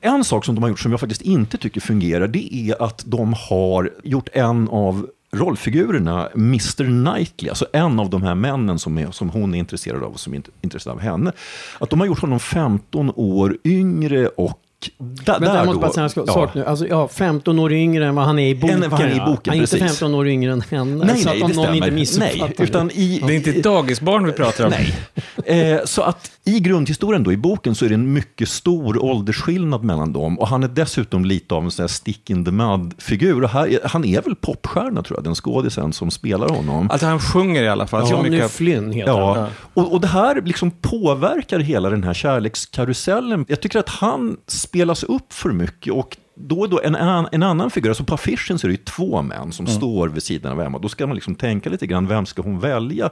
[0.00, 3.02] en sak som de har gjort som jag faktiskt inte tycker fungerar, det är att
[3.06, 8.98] de har gjort en av rollfigurerna, Mr Knightley, alltså en av de här männen som,
[8.98, 11.32] är, som hon är intresserad av och som är intresserad av henne,
[11.78, 14.60] att de har gjort honom 15 år yngre och
[14.98, 16.50] där, Men där jag måste bara säga en sak ja.
[16.54, 16.64] nu.
[16.64, 18.82] Alltså, ja, 15 år yngre än vad han är i boken.
[18.82, 19.26] Än vad han är i ja.
[19.26, 19.98] boken, Han är inte precis.
[19.98, 21.04] 15 år yngre än henne.
[21.04, 23.62] Nej, så nej, att om någon inte missuppfattar Nej, utan i, Det är inte ett
[23.62, 24.70] dagisbarn vi pratar om.
[24.70, 24.94] Nej.
[25.46, 29.84] Eh, så att i grundhistorien då, i boken så är det en mycket stor åldersskillnad
[29.84, 30.38] mellan dem.
[30.38, 33.44] Och han är dessutom lite av en sån här stick in the mud-figur.
[33.44, 36.90] Och här, han är väl popstjärna tror jag, den skådisen som spelar honom.
[36.90, 38.06] Alltså han sjunger i alla fall.
[38.06, 39.38] så Johnny mycket- Flynn heter han.
[39.38, 43.44] Ja, och, och det här liksom påverkar hela den här kärlekskarusellen.
[43.48, 44.36] Jag tycker att han
[44.68, 48.58] spelas upp för mycket och då och då en, en, annan figur, alltså på affischen
[48.58, 50.78] så är det ju två män som står vid sidan av Emma.
[50.78, 53.10] Då ska man liksom tänka lite grann, vem ska hon välja?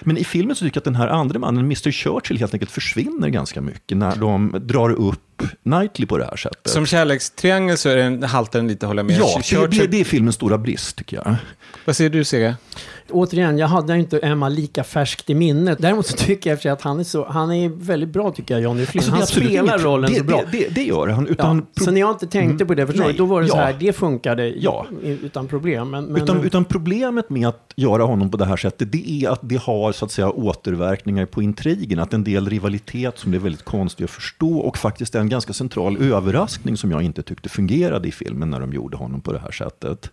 [0.00, 2.70] Men i filmen så tycker jag att den här andra mannen, Mr Churchill, helt enkelt
[2.70, 5.27] försvinner ganska mycket när de drar upp
[5.62, 6.72] Knightley på det här sättet.
[6.72, 9.18] Som kärlekstriangel så är den, haltar den lite, håller jag med.
[9.18, 11.36] ja, det, Churchill- det, det är filmens stora brist tycker jag.
[11.84, 12.56] Vad säger du, Sega?
[13.10, 15.78] Återigen, jag hade inte Emma lika färskt i minnet.
[15.80, 18.86] Däremot så tycker jag att han är, så, han är väldigt bra, tycker jag, Johnny
[18.86, 19.00] Flynn.
[19.00, 20.42] Alltså, det han spelar inget- rollen det, så bra.
[20.52, 21.26] Det, det, det gör han.
[21.26, 23.56] Utan ja, så när jag inte tänkte på det, förstår Nej, då var det så
[23.56, 23.60] ja.
[23.60, 24.86] här, det funkade Ja.
[25.02, 25.90] utan problem.
[25.90, 29.30] Men, men, utan, utan problemet med att göra honom på det här sättet, det är
[29.30, 31.98] att det har så att säga återverkningar på intrigen.
[31.98, 35.52] Att en del rivalitet som är väldigt konstig att förstå och faktiskt en en ganska
[35.52, 39.38] central överraskning som jag inte tyckte fungerade i filmen när de gjorde honom på det
[39.38, 40.10] här sättet.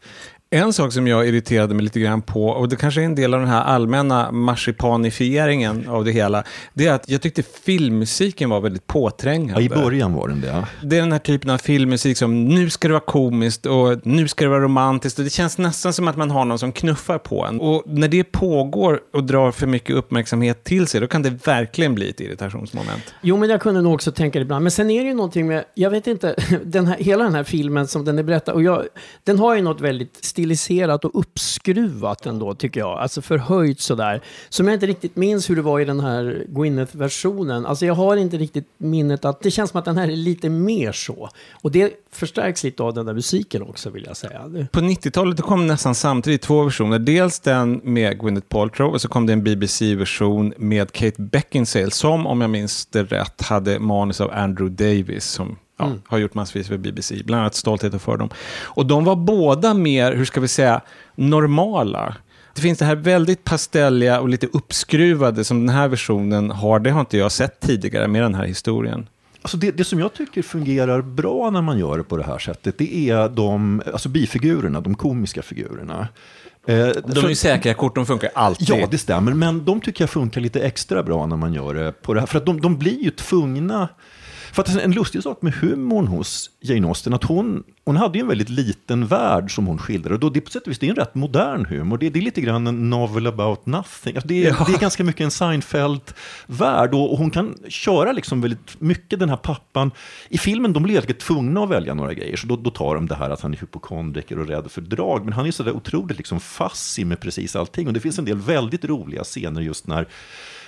[0.55, 3.33] En sak som jag irriterade mig lite grann på, och det kanske är en del
[3.33, 8.61] av den här allmänna marsipanifieringen av det hela, det är att jag tyckte filmmusiken var
[8.61, 9.63] väldigt Ja, påträngande.
[9.63, 10.65] I början var den det.
[10.83, 14.27] Det är den här typen av filmmusik som nu ska det vara komiskt och nu
[14.27, 15.19] ska det vara romantiskt.
[15.19, 17.59] Och det känns nästan som att man har någon som knuffar på en.
[17.59, 21.95] Och när det pågår och drar för mycket uppmärksamhet till sig, då kan det verkligen
[21.95, 23.13] bli ett irritationsmoment.
[23.21, 24.63] Jo, men jag kunde nog också tänka det ibland.
[24.63, 27.43] Men sen är det ju någonting med, jag vet inte, den här, hela den här
[27.43, 28.83] filmen som den är berättad, och jag,
[29.23, 32.99] den har ju något väldigt stiliserat och uppskruvat ändå, tycker jag.
[32.99, 34.21] Alltså förhöjt sådär.
[34.49, 37.65] Som jag inte riktigt minns hur det var i den här Gwyneth-versionen.
[37.65, 40.49] Alltså jag har inte riktigt minnet att, det känns som att den här är lite
[40.49, 41.29] mer så.
[41.61, 44.41] Och det förstärks lite av den där musiken också, vill jag säga.
[44.71, 46.99] På 90-talet kom nästan samtidigt två versioner.
[46.99, 52.27] Dels den med Gwyneth Paltrow och så kom det en BBC-version med Kate Beckinsale som,
[52.27, 56.67] om jag minns det rätt, hade manus av Andrew Davis som ja, har gjort massvis
[56.67, 58.29] för BBC, bland annat Stolthet och fördom.
[58.63, 60.81] Och de var båda mer, hur ska vi säga,
[61.15, 62.15] normala.
[62.53, 66.79] Det finns det här väldigt pastelliga och lite uppskruvade som den här versionen har.
[66.79, 69.07] Det har inte jag sett tidigare med den här historien.
[69.41, 72.39] Alltså det, det som jag tycker fungerar bra när man gör det på det här
[72.39, 76.07] sättet, det är de alltså bifigurerna, de komiska figurerna.
[76.67, 78.69] Eh, De är ju säkra kort, de funkar alltid.
[78.69, 79.33] Ja, det stämmer.
[79.33, 82.27] Men de tycker jag funkar lite extra bra när man gör det på det här.
[82.27, 83.89] För att de, de blir ju tvungna...
[84.55, 88.21] För att en lustig sak med humorn hos Jane Austen, att hon, hon hade ju
[88.21, 90.15] en väldigt liten värld som hon skildrade.
[90.15, 91.97] Och då, det, är på sätt och vis, det är en rätt modern humor.
[91.97, 94.15] Det, det är lite grann en novel about nothing.
[94.15, 94.65] Alltså det, är, Ja.
[94.67, 96.93] det är ganska mycket en Seinfeld-värld.
[96.93, 99.91] Och, och hon kan köra liksom väldigt mycket den här pappan.
[100.29, 102.35] I filmen de blir helt tvungna att välja några grejer.
[102.37, 105.23] Så då, då tar de det här att han är hypokondriker och rädd för drag.
[105.23, 107.87] Men han är sådär otroligt liksom fassig med precis allting.
[107.87, 110.07] Och det finns en del väldigt roliga scener just när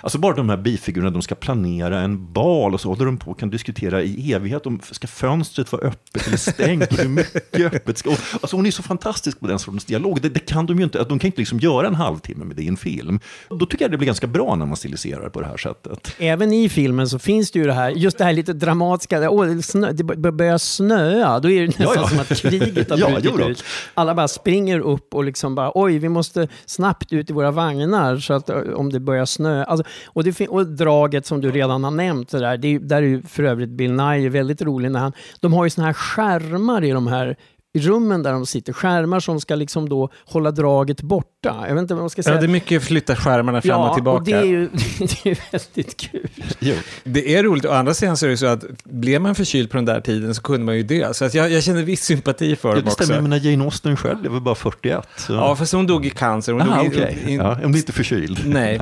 [0.00, 3.30] Alltså bara de här bifigurerna, de ska planera en bal och så håller de på
[3.30, 7.74] och kan diskutera i evighet om ska fönstret vara öppet eller stängt och hur mycket
[7.74, 8.10] öppet ska...
[8.10, 10.20] Alltså hon är så fantastisk på den sortens dialog.
[10.22, 12.62] Det, det kan de ju inte, de kan inte liksom göra en halvtimme med det
[12.62, 13.20] i en film.
[13.50, 16.14] Då tycker jag det blir ganska bra när man stiliserar på det här sättet.
[16.18, 19.46] Även i filmen så finns det ju det här, just det här lite dramatiska, åh,
[19.46, 22.08] det, snö, det bör- börjar snöa, då är det nästan Ja, ja.
[22.08, 23.48] som att kriget har Ja, brutit då.
[23.48, 23.64] ut.
[23.94, 28.16] Alla bara springer upp och liksom bara, oj, vi måste snabbt ut i våra vagnar
[28.18, 29.64] så att ö, om det börjar snöa.
[29.64, 32.96] Alltså, och, det, och draget som du redan har nämnt, det där, det är, där
[32.96, 35.94] är ju för övrigt Bill Nye väldigt rolig när han, de har ju såna här
[35.94, 37.36] skärmar i de här
[37.78, 41.64] rummen där de sitter, skärmar som ska liksom då hålla draget borta.
[41.68, 42.34] Jag vet inte vad man ska säga.
[42.34, 44.18] Ja, det är mycket flytta skärmarna fram och tillbaka.
[44.18, 46.28] och det är ju det är väldigt kul.
[46.58, 46.74] Jo.
[47.04, 49.76] Det är roligt, å andra sidan så är det så att blev man förkyld på
[49.76, 51.14] den där tiden så kunde man ju dö.
[51.14, 53.22] Så att jag, jag känner viss sympati för Ja, dem det stämmer, också.
[53.22, 55.08] men när Jane Austen själv blev väl bara 41.
[55.16, 55.32] Så.
[55.32, 56.52] Ja, fast hon dog i cancer.
[56.52, 57.18] Hon Aha, dog i, okej.
[57.26, 58.40] i, Ja, om det inte förkyld.
[58.44, 58.80] Nej.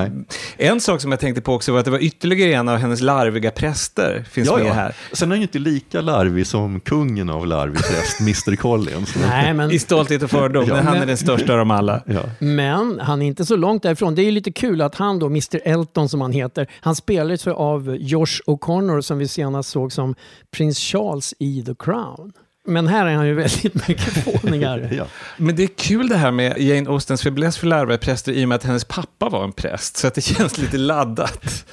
[0.57, 3.01] En sak som jag tänkte på också var att det var ytterligare en av hennes
[3.01, 4.73] larviga präster finns Ja, med ja.
[4.73, 4.95] här.
[5.13, 8.86] Sen är han ju inte lika larvig som kungen av larvig präst, Mr Collins.
[9.21, 10.75] Nej, men I stolthet och fördom, Ja.
[10.81, 12.03] han är den största av dem alla.
[12.07, 12.23] Ja.
[12.39, 14.15] Men han är inte så långt därifrån.
[14.15, 17.47] Det är ju lite kul att han då, Mr Elton som han heter, han spelades
[17.47, 20.15] av Josh O'Connor som vi senast såg som
[20.51, 22.33] prins Charles i The Crown.
[22.69, 24.89] Men här är han ju väldigt mycket fånigare.
[24.97, 25.05] Ja.
[25.37, 28.49] Men det är kul det här med Jane Austens fäbless för larviga präster i och
[28.49, 31.65] med att hennes pappa var en präst, så att det känns lite laddat.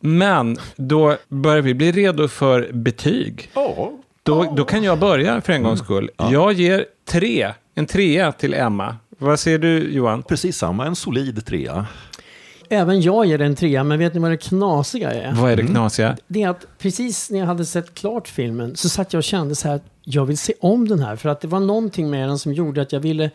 [0.00, 3.50] Men då börjar vi bli redo för betyg.
[4.28, 6.10] Då, då kan jag börja för en gångs skull.
[6.16, 8.96] Jag ger tre, en trea till Emma.
[9.18, 10.22] Vad säger du Johan?
[10.22, 11.86] Precis samma, en solid trea.
[12.68, 15.32] Även jag ger den trea, men vet ni vad det knasiga är?
[15.32, 16.16] Vad är det knasiga?
[16.26, 19.54] Det är att precis när jag hade sett klart filmen så satt jag och kände
[19.54, 21.16] så här att jag vill se om den här.
[21.16, 23.30] För att det var någonting med den som gjorde att jag ville...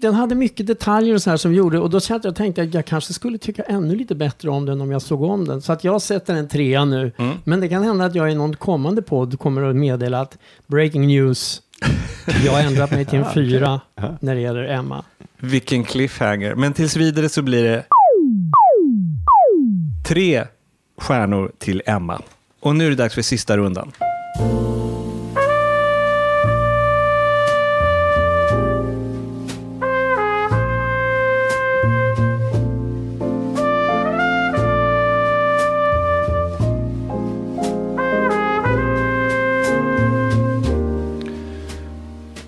[0.00, 2.62] Den hade mycket detaljer och så här som gjorde och då satt jag och tänkte
[2.62, 5.62] att jag kanske skulle tycka ännu lite bättre om den om jag såg om den.
[5.62, 7.12] Så att jag sätter en trea nu.
[7.44, 11.06] Men det kan hända att jag i någon kommande podd kommer att meddela att breaking
[11.06, 11.62] news,
[12.44, 13.80] jag har ändrat mig till en fyra
[14.20, 15.04] när det gäller Emma.
[15.38, 16.54] Vilken cliffhanger.
[16.54, 17.84] Men tills vidare så blir det
[20.06, 20.44] tre
[20.98, 22.22] stjärnor till Emma.
[22.60, 23.92] Och nu är det dags för sista rundan.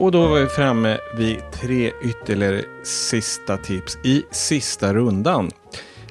[0.07, 5.51] Och då var vi framme vid tre ytterligare sista tips i sista rundan.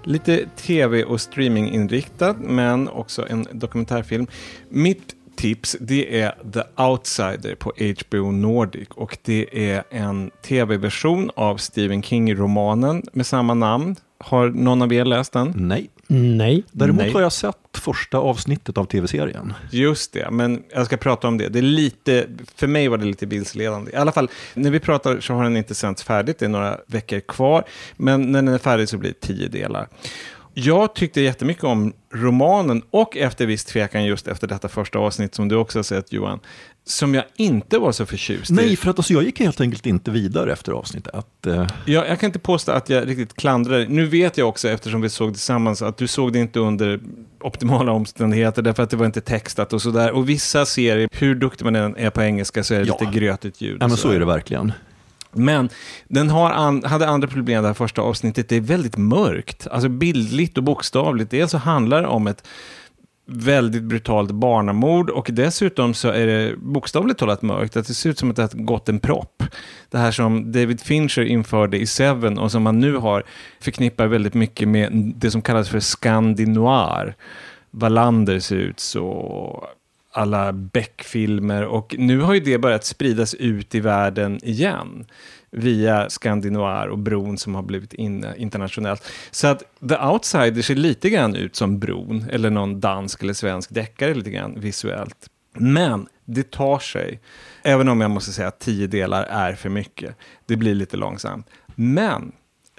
[0.03, 4.27] Lite tv och streaminginriktat, men också en dokumentärfilm.
[4.69, 11.57] Mitt tips, det är The Outsider på HBO Nordic och det är en tv-version av
[11.57, 13.95] Stephen King-romanen med samma namn.
[14.17, 15.53] Har någon av er läst den?
[15.55, 15.89] Nej.
[16.07, 16.63] Nej.
[16.71, 17.13] Däremot Nej.
[17.13, 19.53] har jag sett första avsnittet av tv-serien.
[19.71, 21.49] Just det, men jag ska prata om det.
[21.49, 23.91] det är lite, för mig var det lite vilseledande.
[23.91, 26.77] I alla fall, när vi pratar så har den inte sänts färdigt, det är några
[26.87, 27.63] veckor kvar.
[27.97, 29.87] Men när den är färdig så blir det tio delar.
[30.53, 35.47] Jag tyckte jättemycket om romanen och efter viss tvekan just efter detta första avsnitt som
[35.47, 36.39] du också har sett Johan,
[36.87, 38.53] som jag inte var så förtjust i.
[38.53, 41.15] Nej, för att alltså, jag gick helt enkelt inte vidare efter avsnittet.
[41.47, 43.87] Eh, Jag, jag kan inte påstå att jag riktigt klandrar dig.
[43.89, 46.99] Nu vet jag också, eftersom vi såg tillsammans, att du såg det inte under
[47.41, 50.11] optimala omständigheter, därför att det var inte textat och sådär.
[50.11, 52.97] Och vissa serier, hur duktig man än är på engelska, så är det Ja.
[53.01, 53.77] lite grötigt ljud.
[53.81, 54.71] ja, men så är det verkligen.
[55.31, 55.69] Men
[56.07, 58.49] den an, hade andra problem det här första avsnittet.
[58.49, 61.31] Det är väldigt mörkt, alltså bildligt och bokstavligt.
[61.31, 62.47] Dels så handlar det om ett
[63.25, 67.77] väldigt brutalt barnamord och dessutom så är det bokstavligt talat mörkt.
[67.77, 69.43] Att det ser ut som att det har gått en propp.
[69.89, 73.23] Det här som David Fincher införde i Seven och som man nu har
[73.59, 77.15] förknippar väldigt mycket med det som kallas för skandinoir.
[77.71, 79.67] Wallander ser ut så,
[80.11, 85.05] alla Beck-filmer och nu har ju det börjat spridas ut i världen igen
[85.55, 89.03] via Skandinoir och bron som har blivit inne eh, internationellt.
[89.31, 93.69] Så att The Outsider ser lite grann ut som bron, eller någon dansk eller svensk
[93.73, 95.29] deckare lite grann visuellt.
[95.53, 97.19] Men det tar sig,
[97.63, 100.15] även om jag måste säga att tio delar är för mycket.
[100.45, 101.49] Det blir lite långsamt.
[101.75, 102.31] Men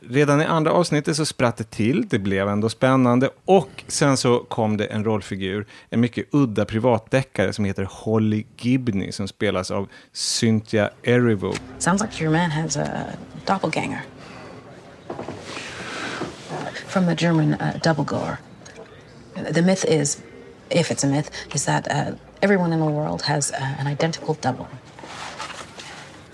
[0.03, 4.39] redan i andra avsnittet så spratt det till, det blev ändå spännande och sen så
[4.39, 9.89] kom det en rollfigur, en mycket udda privatdeckare som heter Holly Gibney som spelas av
[10.13, 11.55] Cynthia Erivo.
[11.79, 13.07] Sounds like your man has a
[13.47, 14.03] doppelganger.
[16.87, 18.37] From the German uh, doppelganger.
[19.55, 20.19] The myth is,
[20.71, 24.37] if it's a myth, is that uh, everyone in the world has uh, an identical
[24.43, 24.67] double.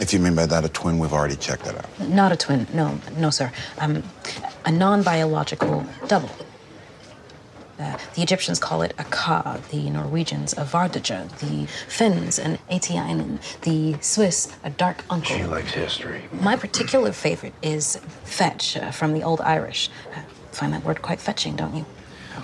[0.02, 2.08] If you mean by that a twin, we've already checked that out.
[2.08, 3.52] Not a twin, no, no, sir.
[3.78, 4.02] Um,
[4.64, 6.28] a non biological double.
[7.78, 13.38] Uh, the Egyptians call it a ka, the Norwegians a vardaja, the Finns an etiainen,
[13.60, 15.36] the Swiss a dark uncle.
[15.36, 16.22] She likes history.
[16.32, 19.88] My particular favorite is fetch uh, from the Old Irish.
[20.16, 21.86] Uh, find that word quite fetching, don't you?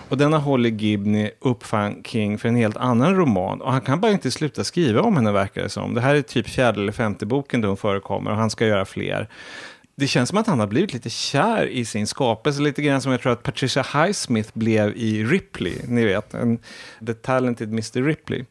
[0.08, 3.60] Och denna Holly Gibney uppfann King för en helt annan roman.
[3.60, 5.94] Och han kan bara inte sluta skriva om henne verkar det som.
[5.94, 8.84] Det här är typ fjärde eller femte boken där hon förekommer och han ska göra
[8.84, 9.28] fler.
[9.96, 13.12] Det känns som att han har blivit lite kär i sin skapelse, lite grann som
[13.12, 16.58] jag tror att Patricia Highsmith blev i Ripley, ni vet, en,
[17.06, 18.02] The Talented Mr.
[18.02, 18.44] Ripley.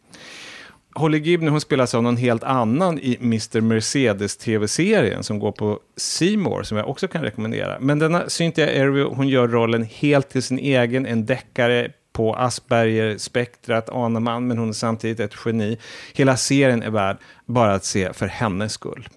[0.97, 3.61] Holly Gibney hon spelas av någon helt annan i Mr.
[3.61, 7.77] Mercedes tv-serien som går på Seymour som jag också kan rekommendera.
[7.79, 13.89] Men denna Cynthia Erivo, hon gör rollen helt till sin egen, en deckare på Asperger-spektrat
[13.89, 15.77] anar man, men hon är samtidigt ett geni.
[16.13, 19.07] Hela serien är värd bara att se för hennes skull.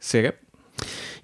[0.00, 0.32] Seger?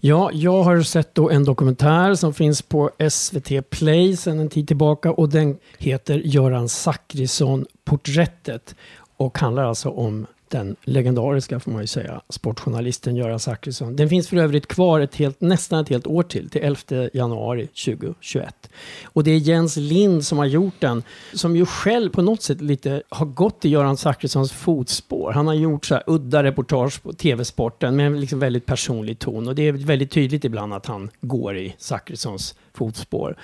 [0.03, 4.69] Ja, jag har sett då en dokumentär som finns på SVT Play sedan en tid
[4.69, 8.75] tillbaka och den heter Göran Zachrisson Porträttet
[9.21, 13.97] och handlar alltså om den legendariska, får man ju säga, sportjournalisten Göran Zachrisson.
[13.97, 17.67] Den finns för övrigt kvar ett helt, nästan ett helt år till, till 11 januari
[17.67, 18.71] 2021.
[19.05, 21.03] Och det är Jens Lind som har gjort den,
[21.33, 25.33] som ju själv på något sätt lite har gått i Göran Zachrissons fotspår.
[25.33, 29.49] Han har gjort så här udda reportage på TV-sporten med en liksom väldigt personlig ton.
[29.49, 33.37] Och det är väldigt tydligt ibland att han går i Zachrissons fotspår.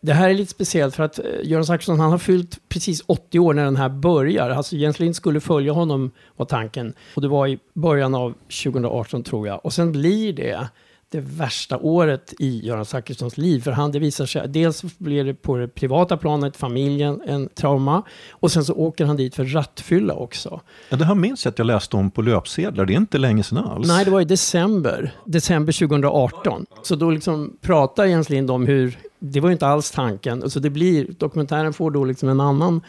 [0.00, 3.38] Det här är lite speciellt för att eh, Göran Zachrisson han har fyllt precis 80
[3.38, 4.50] år när den här börjar.
[4.50, 6.94] Alltså Jens Lind skulle följa honom var tanken.
[7.14, 8.34] Och det var i början av
[8.64, 9.66] 2018 tror jag.
[9.66, 10.68] Och sen blir det
[11.08, 13.60] det värsta året i Göran Zachrissons liv.
[13.60, 18.02] För han, det visar sig, dels blir det på det privata planet, familjen, en trauma.
[18.30, 20.60] Och sen så åker han dit för rattfylla också.
[20.88, 22.84] Ja, det här minns jag att jag läste om på löpsedlar.
[22.84, 23.88] Det är inte länge sedan alls.
[23.88, 25.14] Nej, det var i december.
[25.24, 26.66] December 2018.
[26.82, 28.98] Så då liksom pratar Jens Lind om hur,
[29.32, 30.50] det var ju inte alls tanken.
[30.50, 32.80] Så det blir, dokumentären får då liksom en annan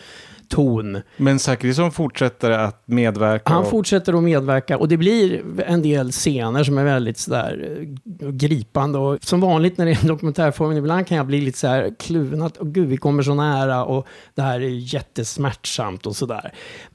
[0.50, 1.02] ton.
[1.18, 3.54] Men Zachrisson fortsätter att medverka?
[3.54, 3.70] Han och...
[3.70, 7.78] fortsätter att medverka och det blir en del scener som är väldigt sådär
[8.22, 9.00] eh, gripande.
[9.00, 11.94] Och som vanligt när det är en dokumentärform, ibland kan jag bli lite så här
[12.00, 16.54] kluven att oh, gud, vi kommer så nära och det här är jättesmärtsamt och sådär.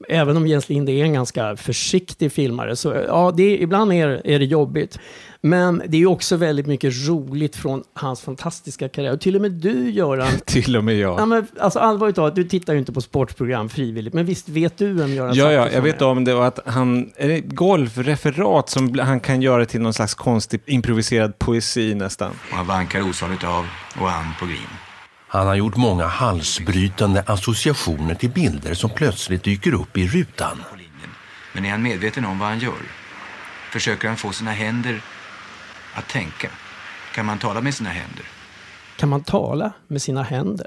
[0.09, 4.39] Även om Jens Lind är en ganska försiktig filmare så ja, det, ibland är, är
[4.39, 4.99] det jobbigt.
[5.45, 9.13] Men det är ju också väldigt mycket roligt från hans fantastiska karriär.
[9.13, 10.33] Och till och med du, Göran.
[10.47, 11.21] till och med jag.
[11.21, 14.15] Ja, men, alltså, allvarligt talat, du tittar ju inte på sportprogram frivilligt.
[14.15, 16.07] Men visst vet du vem Göran Ja, ja, jag vet är?
[16.07, 16.35] om det.
[16.35, 21.39] Och att han, är det golfreferat som han kan göra till någon slags konstig improviserad
[21.39, 22.31] poesi nästan.
[22.51, 23.67] Och han vankar osaligt av
[24.01, 24.59] och an på green.
[25.29, 30.59] Han har gjort många halsbrytande associationer till bilder som plötsligt dyker upp i rutan.
[31.53, 32.83] Men är han medveten om vad han gör?
[33.73, 35.01] Försöker han få sina händer
[35.95, 36.49] att tänka?
[37.15, 38.25] Kan man tala med sina händer?
[38.97, 40.67] Kan man tala med sina händer?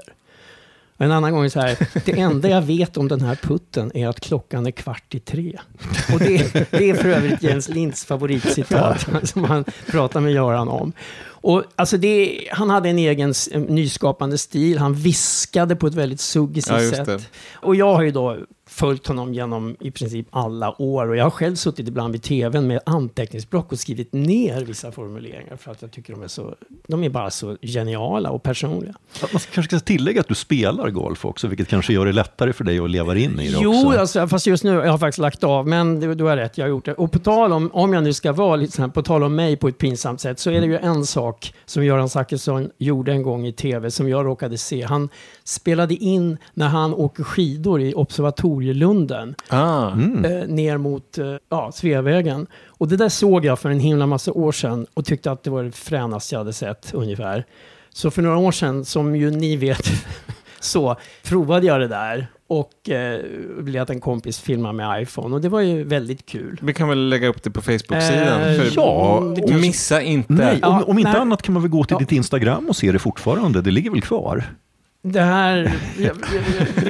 [0.96, 3.96] Och En annan gång är så här, det enda jag vet om den här putten
[3.96, 5.58] är att klockan är kvart i tre.
[6.12, 10.92] Och det, det är för övrigt Jens Linds favoritcitat som han pratar med Göran om.
[11.26, 16.20] Och alltså det, han hade en egen en nyskapande stil, han viskade på ett väldigt
[16.20, 17.28] suggestivt Ja, sätt.
[17.52, 18.38] Och jag har ju då
[18.76, 21.08] följt honom genom i princip alla år.
[21.08, 25.56] Och jag har själv suttit ibland vid tvn med anteckningsblock och skrivit ner vissa formuleringar
[25.56, 26.54] för att jag tycker de är så,
[26.88, 28.94] de är bara så geniala och personliga.
[29.20, 32.64] Man kanske ska tillägga att du spelar golf också, vilket kanske gör det lättare för
[32.64, 33.98] dig att leva in i det Jo, också.
[34.00, 36.64] alltså, fast just nu jag har faktiskt lagt av, men du, du har rätt, jag
[36.64, 36.94] har gjort det.
[36.94, 39.34] Och på tal om, om jag nu ska vara lite så här, på tal om
[39.34, 43.12] mig på ett pinsamt sätt, så är det ju en sak som Göran Zachrisson gjorde
[43.12, 44.82] en gång i tv som jag råkade se.
[44.82, 45.08] Han
[45.48, 49.34] spelade in när han åker skidor i Observatorielunden.
[49.48, 49.90] Ah.
[49.90, 52.46] Eh, ner mot eh, ja, Sveavägen.
[52.66, 55.50] Och det där såg jag för en himla massa år sedan och tyckte att det
[55.50, 57.44] var det fränaste jag hade sett ungefär.
[57.90, 59.86] Så för några år sedan, som ju ni vet,
[60.60, 63.20] så provade jag det där och eh,
[63.66, 66.58] lät en kompis filma med iPhone och det var ju väldigt kul.
[66.62, 68.40] Vi kan väl lägga upp det på Facebook-sidan?
[68.42, 70.32] Eh, för ja, det och kanske- missa inte.
[70.32, 71.20] Nej, om, Ja, om inte nej.
[71.20, 73.62] annat kan man väl gå till ditt Instagram och se det fortfarande.
[73.62, 74.44] Det ligger väl kvar?
[75.12, 76.16] Det här, jag,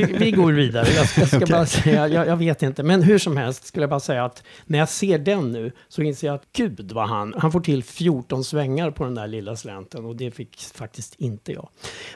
[0.00, 0.88] jag, vi, går vidare.
[0.96, 2.82] Jag, ska- jag ska bara säga, jag, jag vet inte.
[2.82, 6.02] Men hur som helst skulle jag bara säga att när jag ser den nu så
[6.02, 9.56] inser jag att gud vad han, han får till 14 svängar på den där lilla
[9.56, 11.68] slänten och det fick faktiskt inte jag.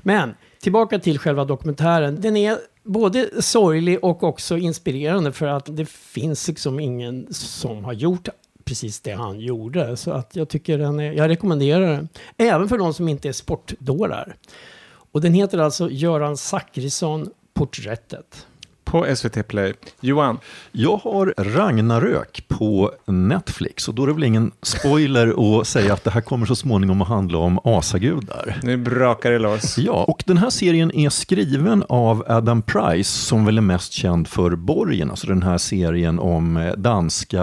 [0.03, 2.21] Men tillbaka till själva dokumentären.
[2.21, 7.93] Den är både sorglig och också inspirerande för att det finns liksom ingen som har
[7.93, 8.29] gjort
[8.65, 9.97] precis det han gjorde.
[9.97, 12.09] Så att jag tycker den är, jag rekommenderar den.
[12.37, 14.37] Även för de som inte är sportdårar.
[15.13, 18.47] Och den heter alltså Göran Zachrisson Porträttet
[18.91, 19.73] på SVT Play.
[20.01, 20.39] Johan?
[20.73, 26.05] Jag har Ragnarök på Netflix och då är det väl ingen spoiler att säga att
[26.05, 28.57] det här kommer så småningom att handla om asagudar.
[28.63, 29.79] Nu brakar det loss.
[29.79, 34.29] Ja, och den här serien är skriven av Adam Price som väl är mest känd
[34.29, 37.39] för Borgen, alltså den här serien om eh, danska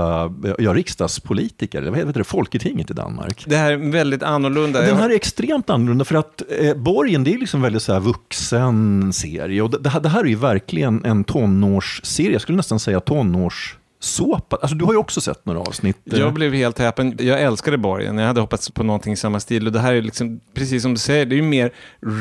[0.60, 3.44] ja, riksdagspolitiker, eller vad heter det, Folketinget i Danmark.
[3.48, 4.82] Det här är väldigt annorlunda.
[4.82, 8.00] Den här är extremt annorlunda för att eh, Borgen det är liksom väldigt så här
[8.00, 12.56] vuxen serie och det, det, här- det här är ju verkligen en tonårsserie, jag skulle
[12.56, 14.58] nästan säga tonårssåpa.
[14.62, 15.98] Alltså du har ju också sett några avsnitt.
[16.14, 16.20] eh.
[16.20, 17.16] Jag blev helt häpen.
[17.20, 18.18] Jag älskade Borgen.
[18.18, 19.68] Jag hade hoppats på någonting i samma stil.
[19.68, 21.72] Och det här är liksom, precis som du säger, det är ju mer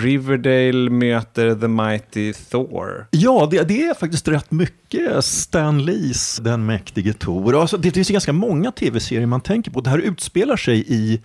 [0.02, 3.06] Riverdale möter The Mighty Thor.
[3.10, 7.60] Ja, det, det är faktiskt rätt mycket Stan Lees, den mäktige Tor.
[7.60, 9.80] Alltså, det finns ju ganska många tv-serier man tänker på.
[9.80, 11.20] Det här utspelar sig i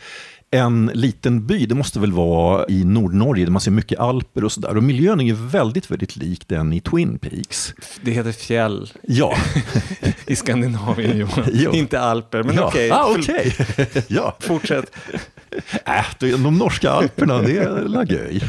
[0.52, 4.52] en liten by, det måste väl vara i Nordnorge, där man ser mycket alper och
[4.52, 4.78] sådär.
[4.78, 7.74] Och miljön är ju väldigt, väldigt lik den i Twin Peaks.
[8.02, 8.92] Det heter fjäll.
[9.02, 9.38] Ja.
[10.28, 11.50] I Skandinavien, Johan.
[11.54, 11.72] Jo.
[11.74, 12.68] Inte alper, men ja.
[12.68, 12.92] okej.
[12.92, 14.04] Ah, Förl- okej.
[14.08, 14.38] ja.
[14.40, 14.92] Fortsätt.
[15.86, 18.42] Äh, de norska alperna, det är la göj.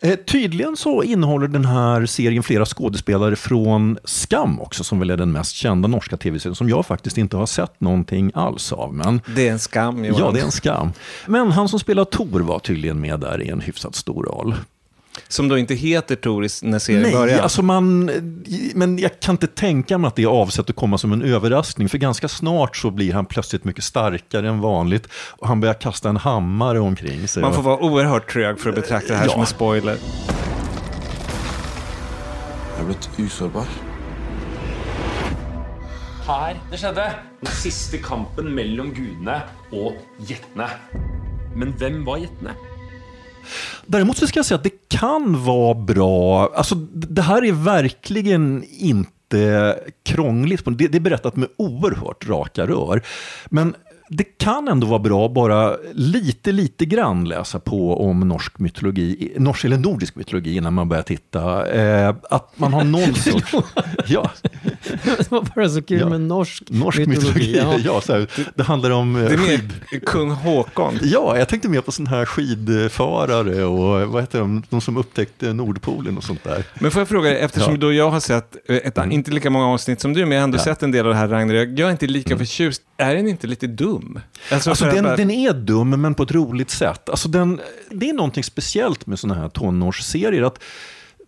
[0.00, 5.16] Eh, Tydligen så innehåller den här serien flera skådespelare från Skam också, som väl är
[5.16, 8.94] den mest kända norska tv-serien, som jag faktiskt inte har sett någonting alls av.
[8.94, 9.20] Men...
[9.36, 10.20] Det är en skam, Johan.
[10.20, 10.92] Ja, det är en skam.
[11.26, 14.54] Men han som spelar Tor var tydligen med där i en hyfsat stor roll.
[15.28, 17.38] Som då inte heter Toris när serien Nej, börjar.
[17.42, 18.10] alltså man,
[18.74, 21.88] men jag kan inte tänka mig att det är avsett att komma som en överraskning.
[21.88, 25.08] För ganska snart så blir han plötsligt mycket starkare än vanligt.
[25.12, 27.42] Och han börjar kasta en hammare omkring sig.
[27.42, 29.32] Man får vara oerhört trög för att betrakta det här Ja.
[29.32, 29.96] som en spoiler.
[32.78, 33.66] Jeg er blitt usårbar.
[36.28, 37.06] Her det skjedde.
[37.40, 39.40] Den siste kampen mellom gudene
[39.72, 39.96] og
[40.28, 40.68] gjettene.
[41.58, 42.54] Men hvem var gjettene?
[43.86, 46.52] Däremot så ska jag säga att det kan vara bra.
[46.54, 50.62] Alltså, det här är verkligen inte krångligt.
[50.64, 53.02] Det, det är berättat med oerhört raka rör.
[53.46, 53.74] Men
[54.08, 59.64] det kan ändå vara bra bara lite, lite grann läsa på om norsk mytologi, norsk
[59.64, 61.66] eller nordisk mytologi innan man börjar titta.
[61.66, 63.52] Eh, att man har någon sorts...
[64.06, 64.30] Ja,
[65.18, 66.08] Det var bara så kul Ja.
[66.08, 67.62] med norsk, norsk mytologi.
[67.84, 68.00] Ja.
[68.00, 69.16] så här, det handlar om...
[69.16, 70.98] eh, Det är skid- kung Håkon.
[71.02, 75.52] Ja, jag tänkte mer på sådana här skidförare och vad heter de, de som upptäckte
[75.52, 76.64] Nordpolen och sånt där.
[76.80, 77.68] Men får jag fråga, eftersom Ja.
[77.68, 77.80] Mm.
[77.80, 80.44] då jag har sett, eh, ett, inte lika många avsnitt som du, men jag har
[80.44, 80.62] ändå Ja.
[80.64, 81.68] sett en del av det här Ragnarök.
[81.76, 82.82] Jag är inte lika förtjust.
[82.96, 83.97] Är den inte lite dum?
[84.52, 87.08] Alltså, för att den, bara- den är dum, men på ett roligt sätt.
[87.08, 90.42] Alltså, den, det är någonting speciellt med sådana här tonårsserier.
[90.42, 90.62] Att,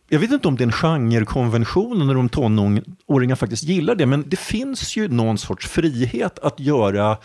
[0.09, 4.25] jag vet inte om det är en genrekonvention när de tonåringar faktiskt gillar det, men
[4.27, 7.17] det finns ju någon sorts frihet att göra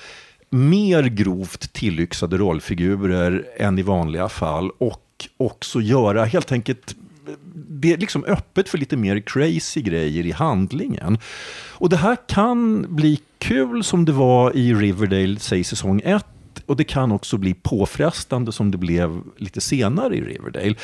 [0.50, 5.02] mer grovt tillyxade rollfigurer än i vanliga fall och
[5.38, 6.96] också göra helt enkelt
[7.54, 11.18] det är liksom öppet för lite mer crazy grejer i handlingen.
[11.72, 16.26] Och det här kan bli kul som det var i Riverdale, säg säsong 1.
[16.66, 20.76] Och det kan också bli påfrestande som det blev lite senare i Riverdale.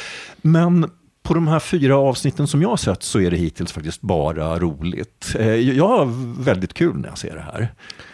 [0.41, 0.89] Men
[1.23, 4.59] på de här fyra avsnitten som jag har sett så är det hittills faktiskt bara
[4.59, 5.35] roligt.
[5.39, 6.05] Eh, jag har
[6.43, 7.73] väldigt kul när jag ser det här.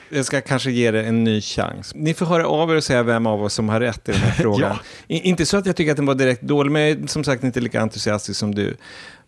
[0.10, 1.92] Jag ska kanske ge det en ny chans.
[1.96, 4.22] Ni får höra av er och säga vem av oss som har rätt i den
[4.22, 4.76] här frågan.
[5.08, 7.24] I, inte så att jag tycker att den var direkt dålig, men jag är som
[7.24, 8.78] sagt inte lika entusiastisk som du.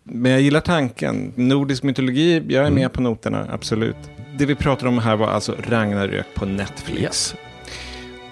[0.02, 1.32] Men jag gillar tanken.
[1.36, 3.96] Nordisk mytologi, jag är med på noterna, absolut.
[4.38, 7.34] Det vi pratar om här var alltså Ragnarök på Netflix.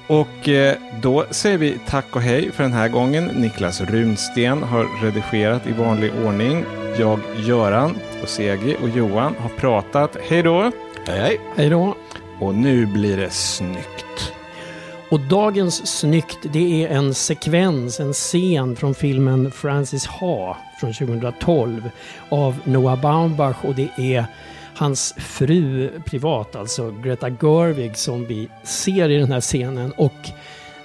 [0.06, 3.24] Och eh, då säger vi tack och hej för den här gången.
[3.24, 6.64] Niklas Runsten har redigerat i vanlig ordning.
[6.98, 10.16] Jag, Göran och Segi och Johan har pratat.
[10.28, 10.72] Hej då!
[11.06, 11.40] Hej hej!
[11.56, 11.96] Hej då!
[12.40, 14.32] Och nu blir det snyggt.
[15.10, 21.90] Och dagens snyggt, det är en sekvens, en scen från filmen Francis Ha från 2012
[22.28, 24.26] av Noah Baumbach och det är
[24.74, 30.30] hans fru privat, alltså Greta Gerwig som vi ser i den här scenen och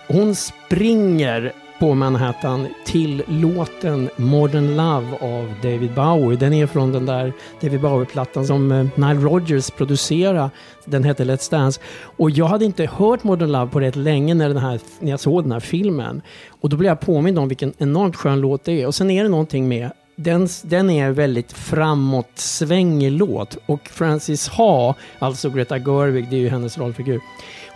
[0.07, 6.37] hon springer på Manhattan till låten Modern Love av David Bowie.
[6.37, 10.49] Den är från den där David Bowie-plattan som eh, Nile Rodgers producerade.
[10.85, 11.81] Den hette Let's Dance.
[12.17, 15.19] Och jag hade inte hört Modern Love på rätt länge när, den här, när jag
[15.19, 16.21] såg den här filmen.
[16.61, 18.87] Och då blev jag påmind om vilken enormt skön låt det är.
[18.87, 23.57] Och sen är det någonting med den, den är en väldigt framåtsvängig låt.
[23.65, 27.21] Och Frances Ha, alltså Greta Gerwig, det är ju hennes rollfigur.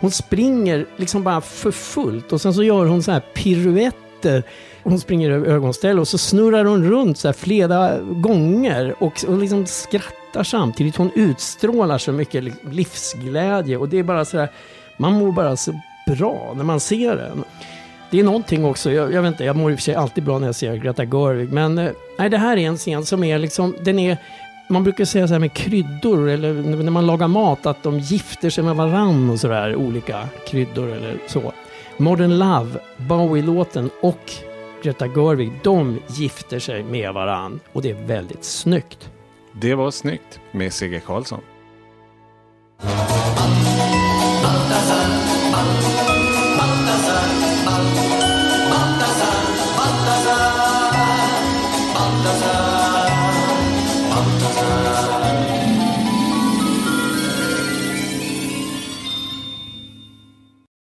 [0.00, 4.42] Hon springer liksom bara för fullt och sen så gör hon så här piruetter.
[4.82, 9.38] Hon springer över ögonställ och så snurrar hon runt så här flera gånger och, och
[9.38, 10.96] liksom skrattar samtidigt.
[10.96, 14.48] Hon utstrålar så mycket livsglädje och det är bara så här,
[14.96, 17.44] man mår bara så bra när man ser den.
[18.10, 20.24] Det är någonting också, jag, jag vet inte, jag mår i och för sig alltid
[20.24, 23.24] bra när jag ser Greta Gerwig, men eh, nej, det här är en scen som
[23.24, 24.18] är liksom, den är
[24.68, 28.50] man brukar säga så här med kryddor, eller när man lagar mat, att de gifter
[28.50, 31.52] sig med varann och sådär, olika kryddor eller så.
[31.96, 34.32] Modern Love, Bowie-låten och
[34.82, 39.10] Greta Gerwig, de gifter sig med varann och det är väldigt snyggt.
[39.52, 41.40] Det var snyggt med Sigge Karlsson.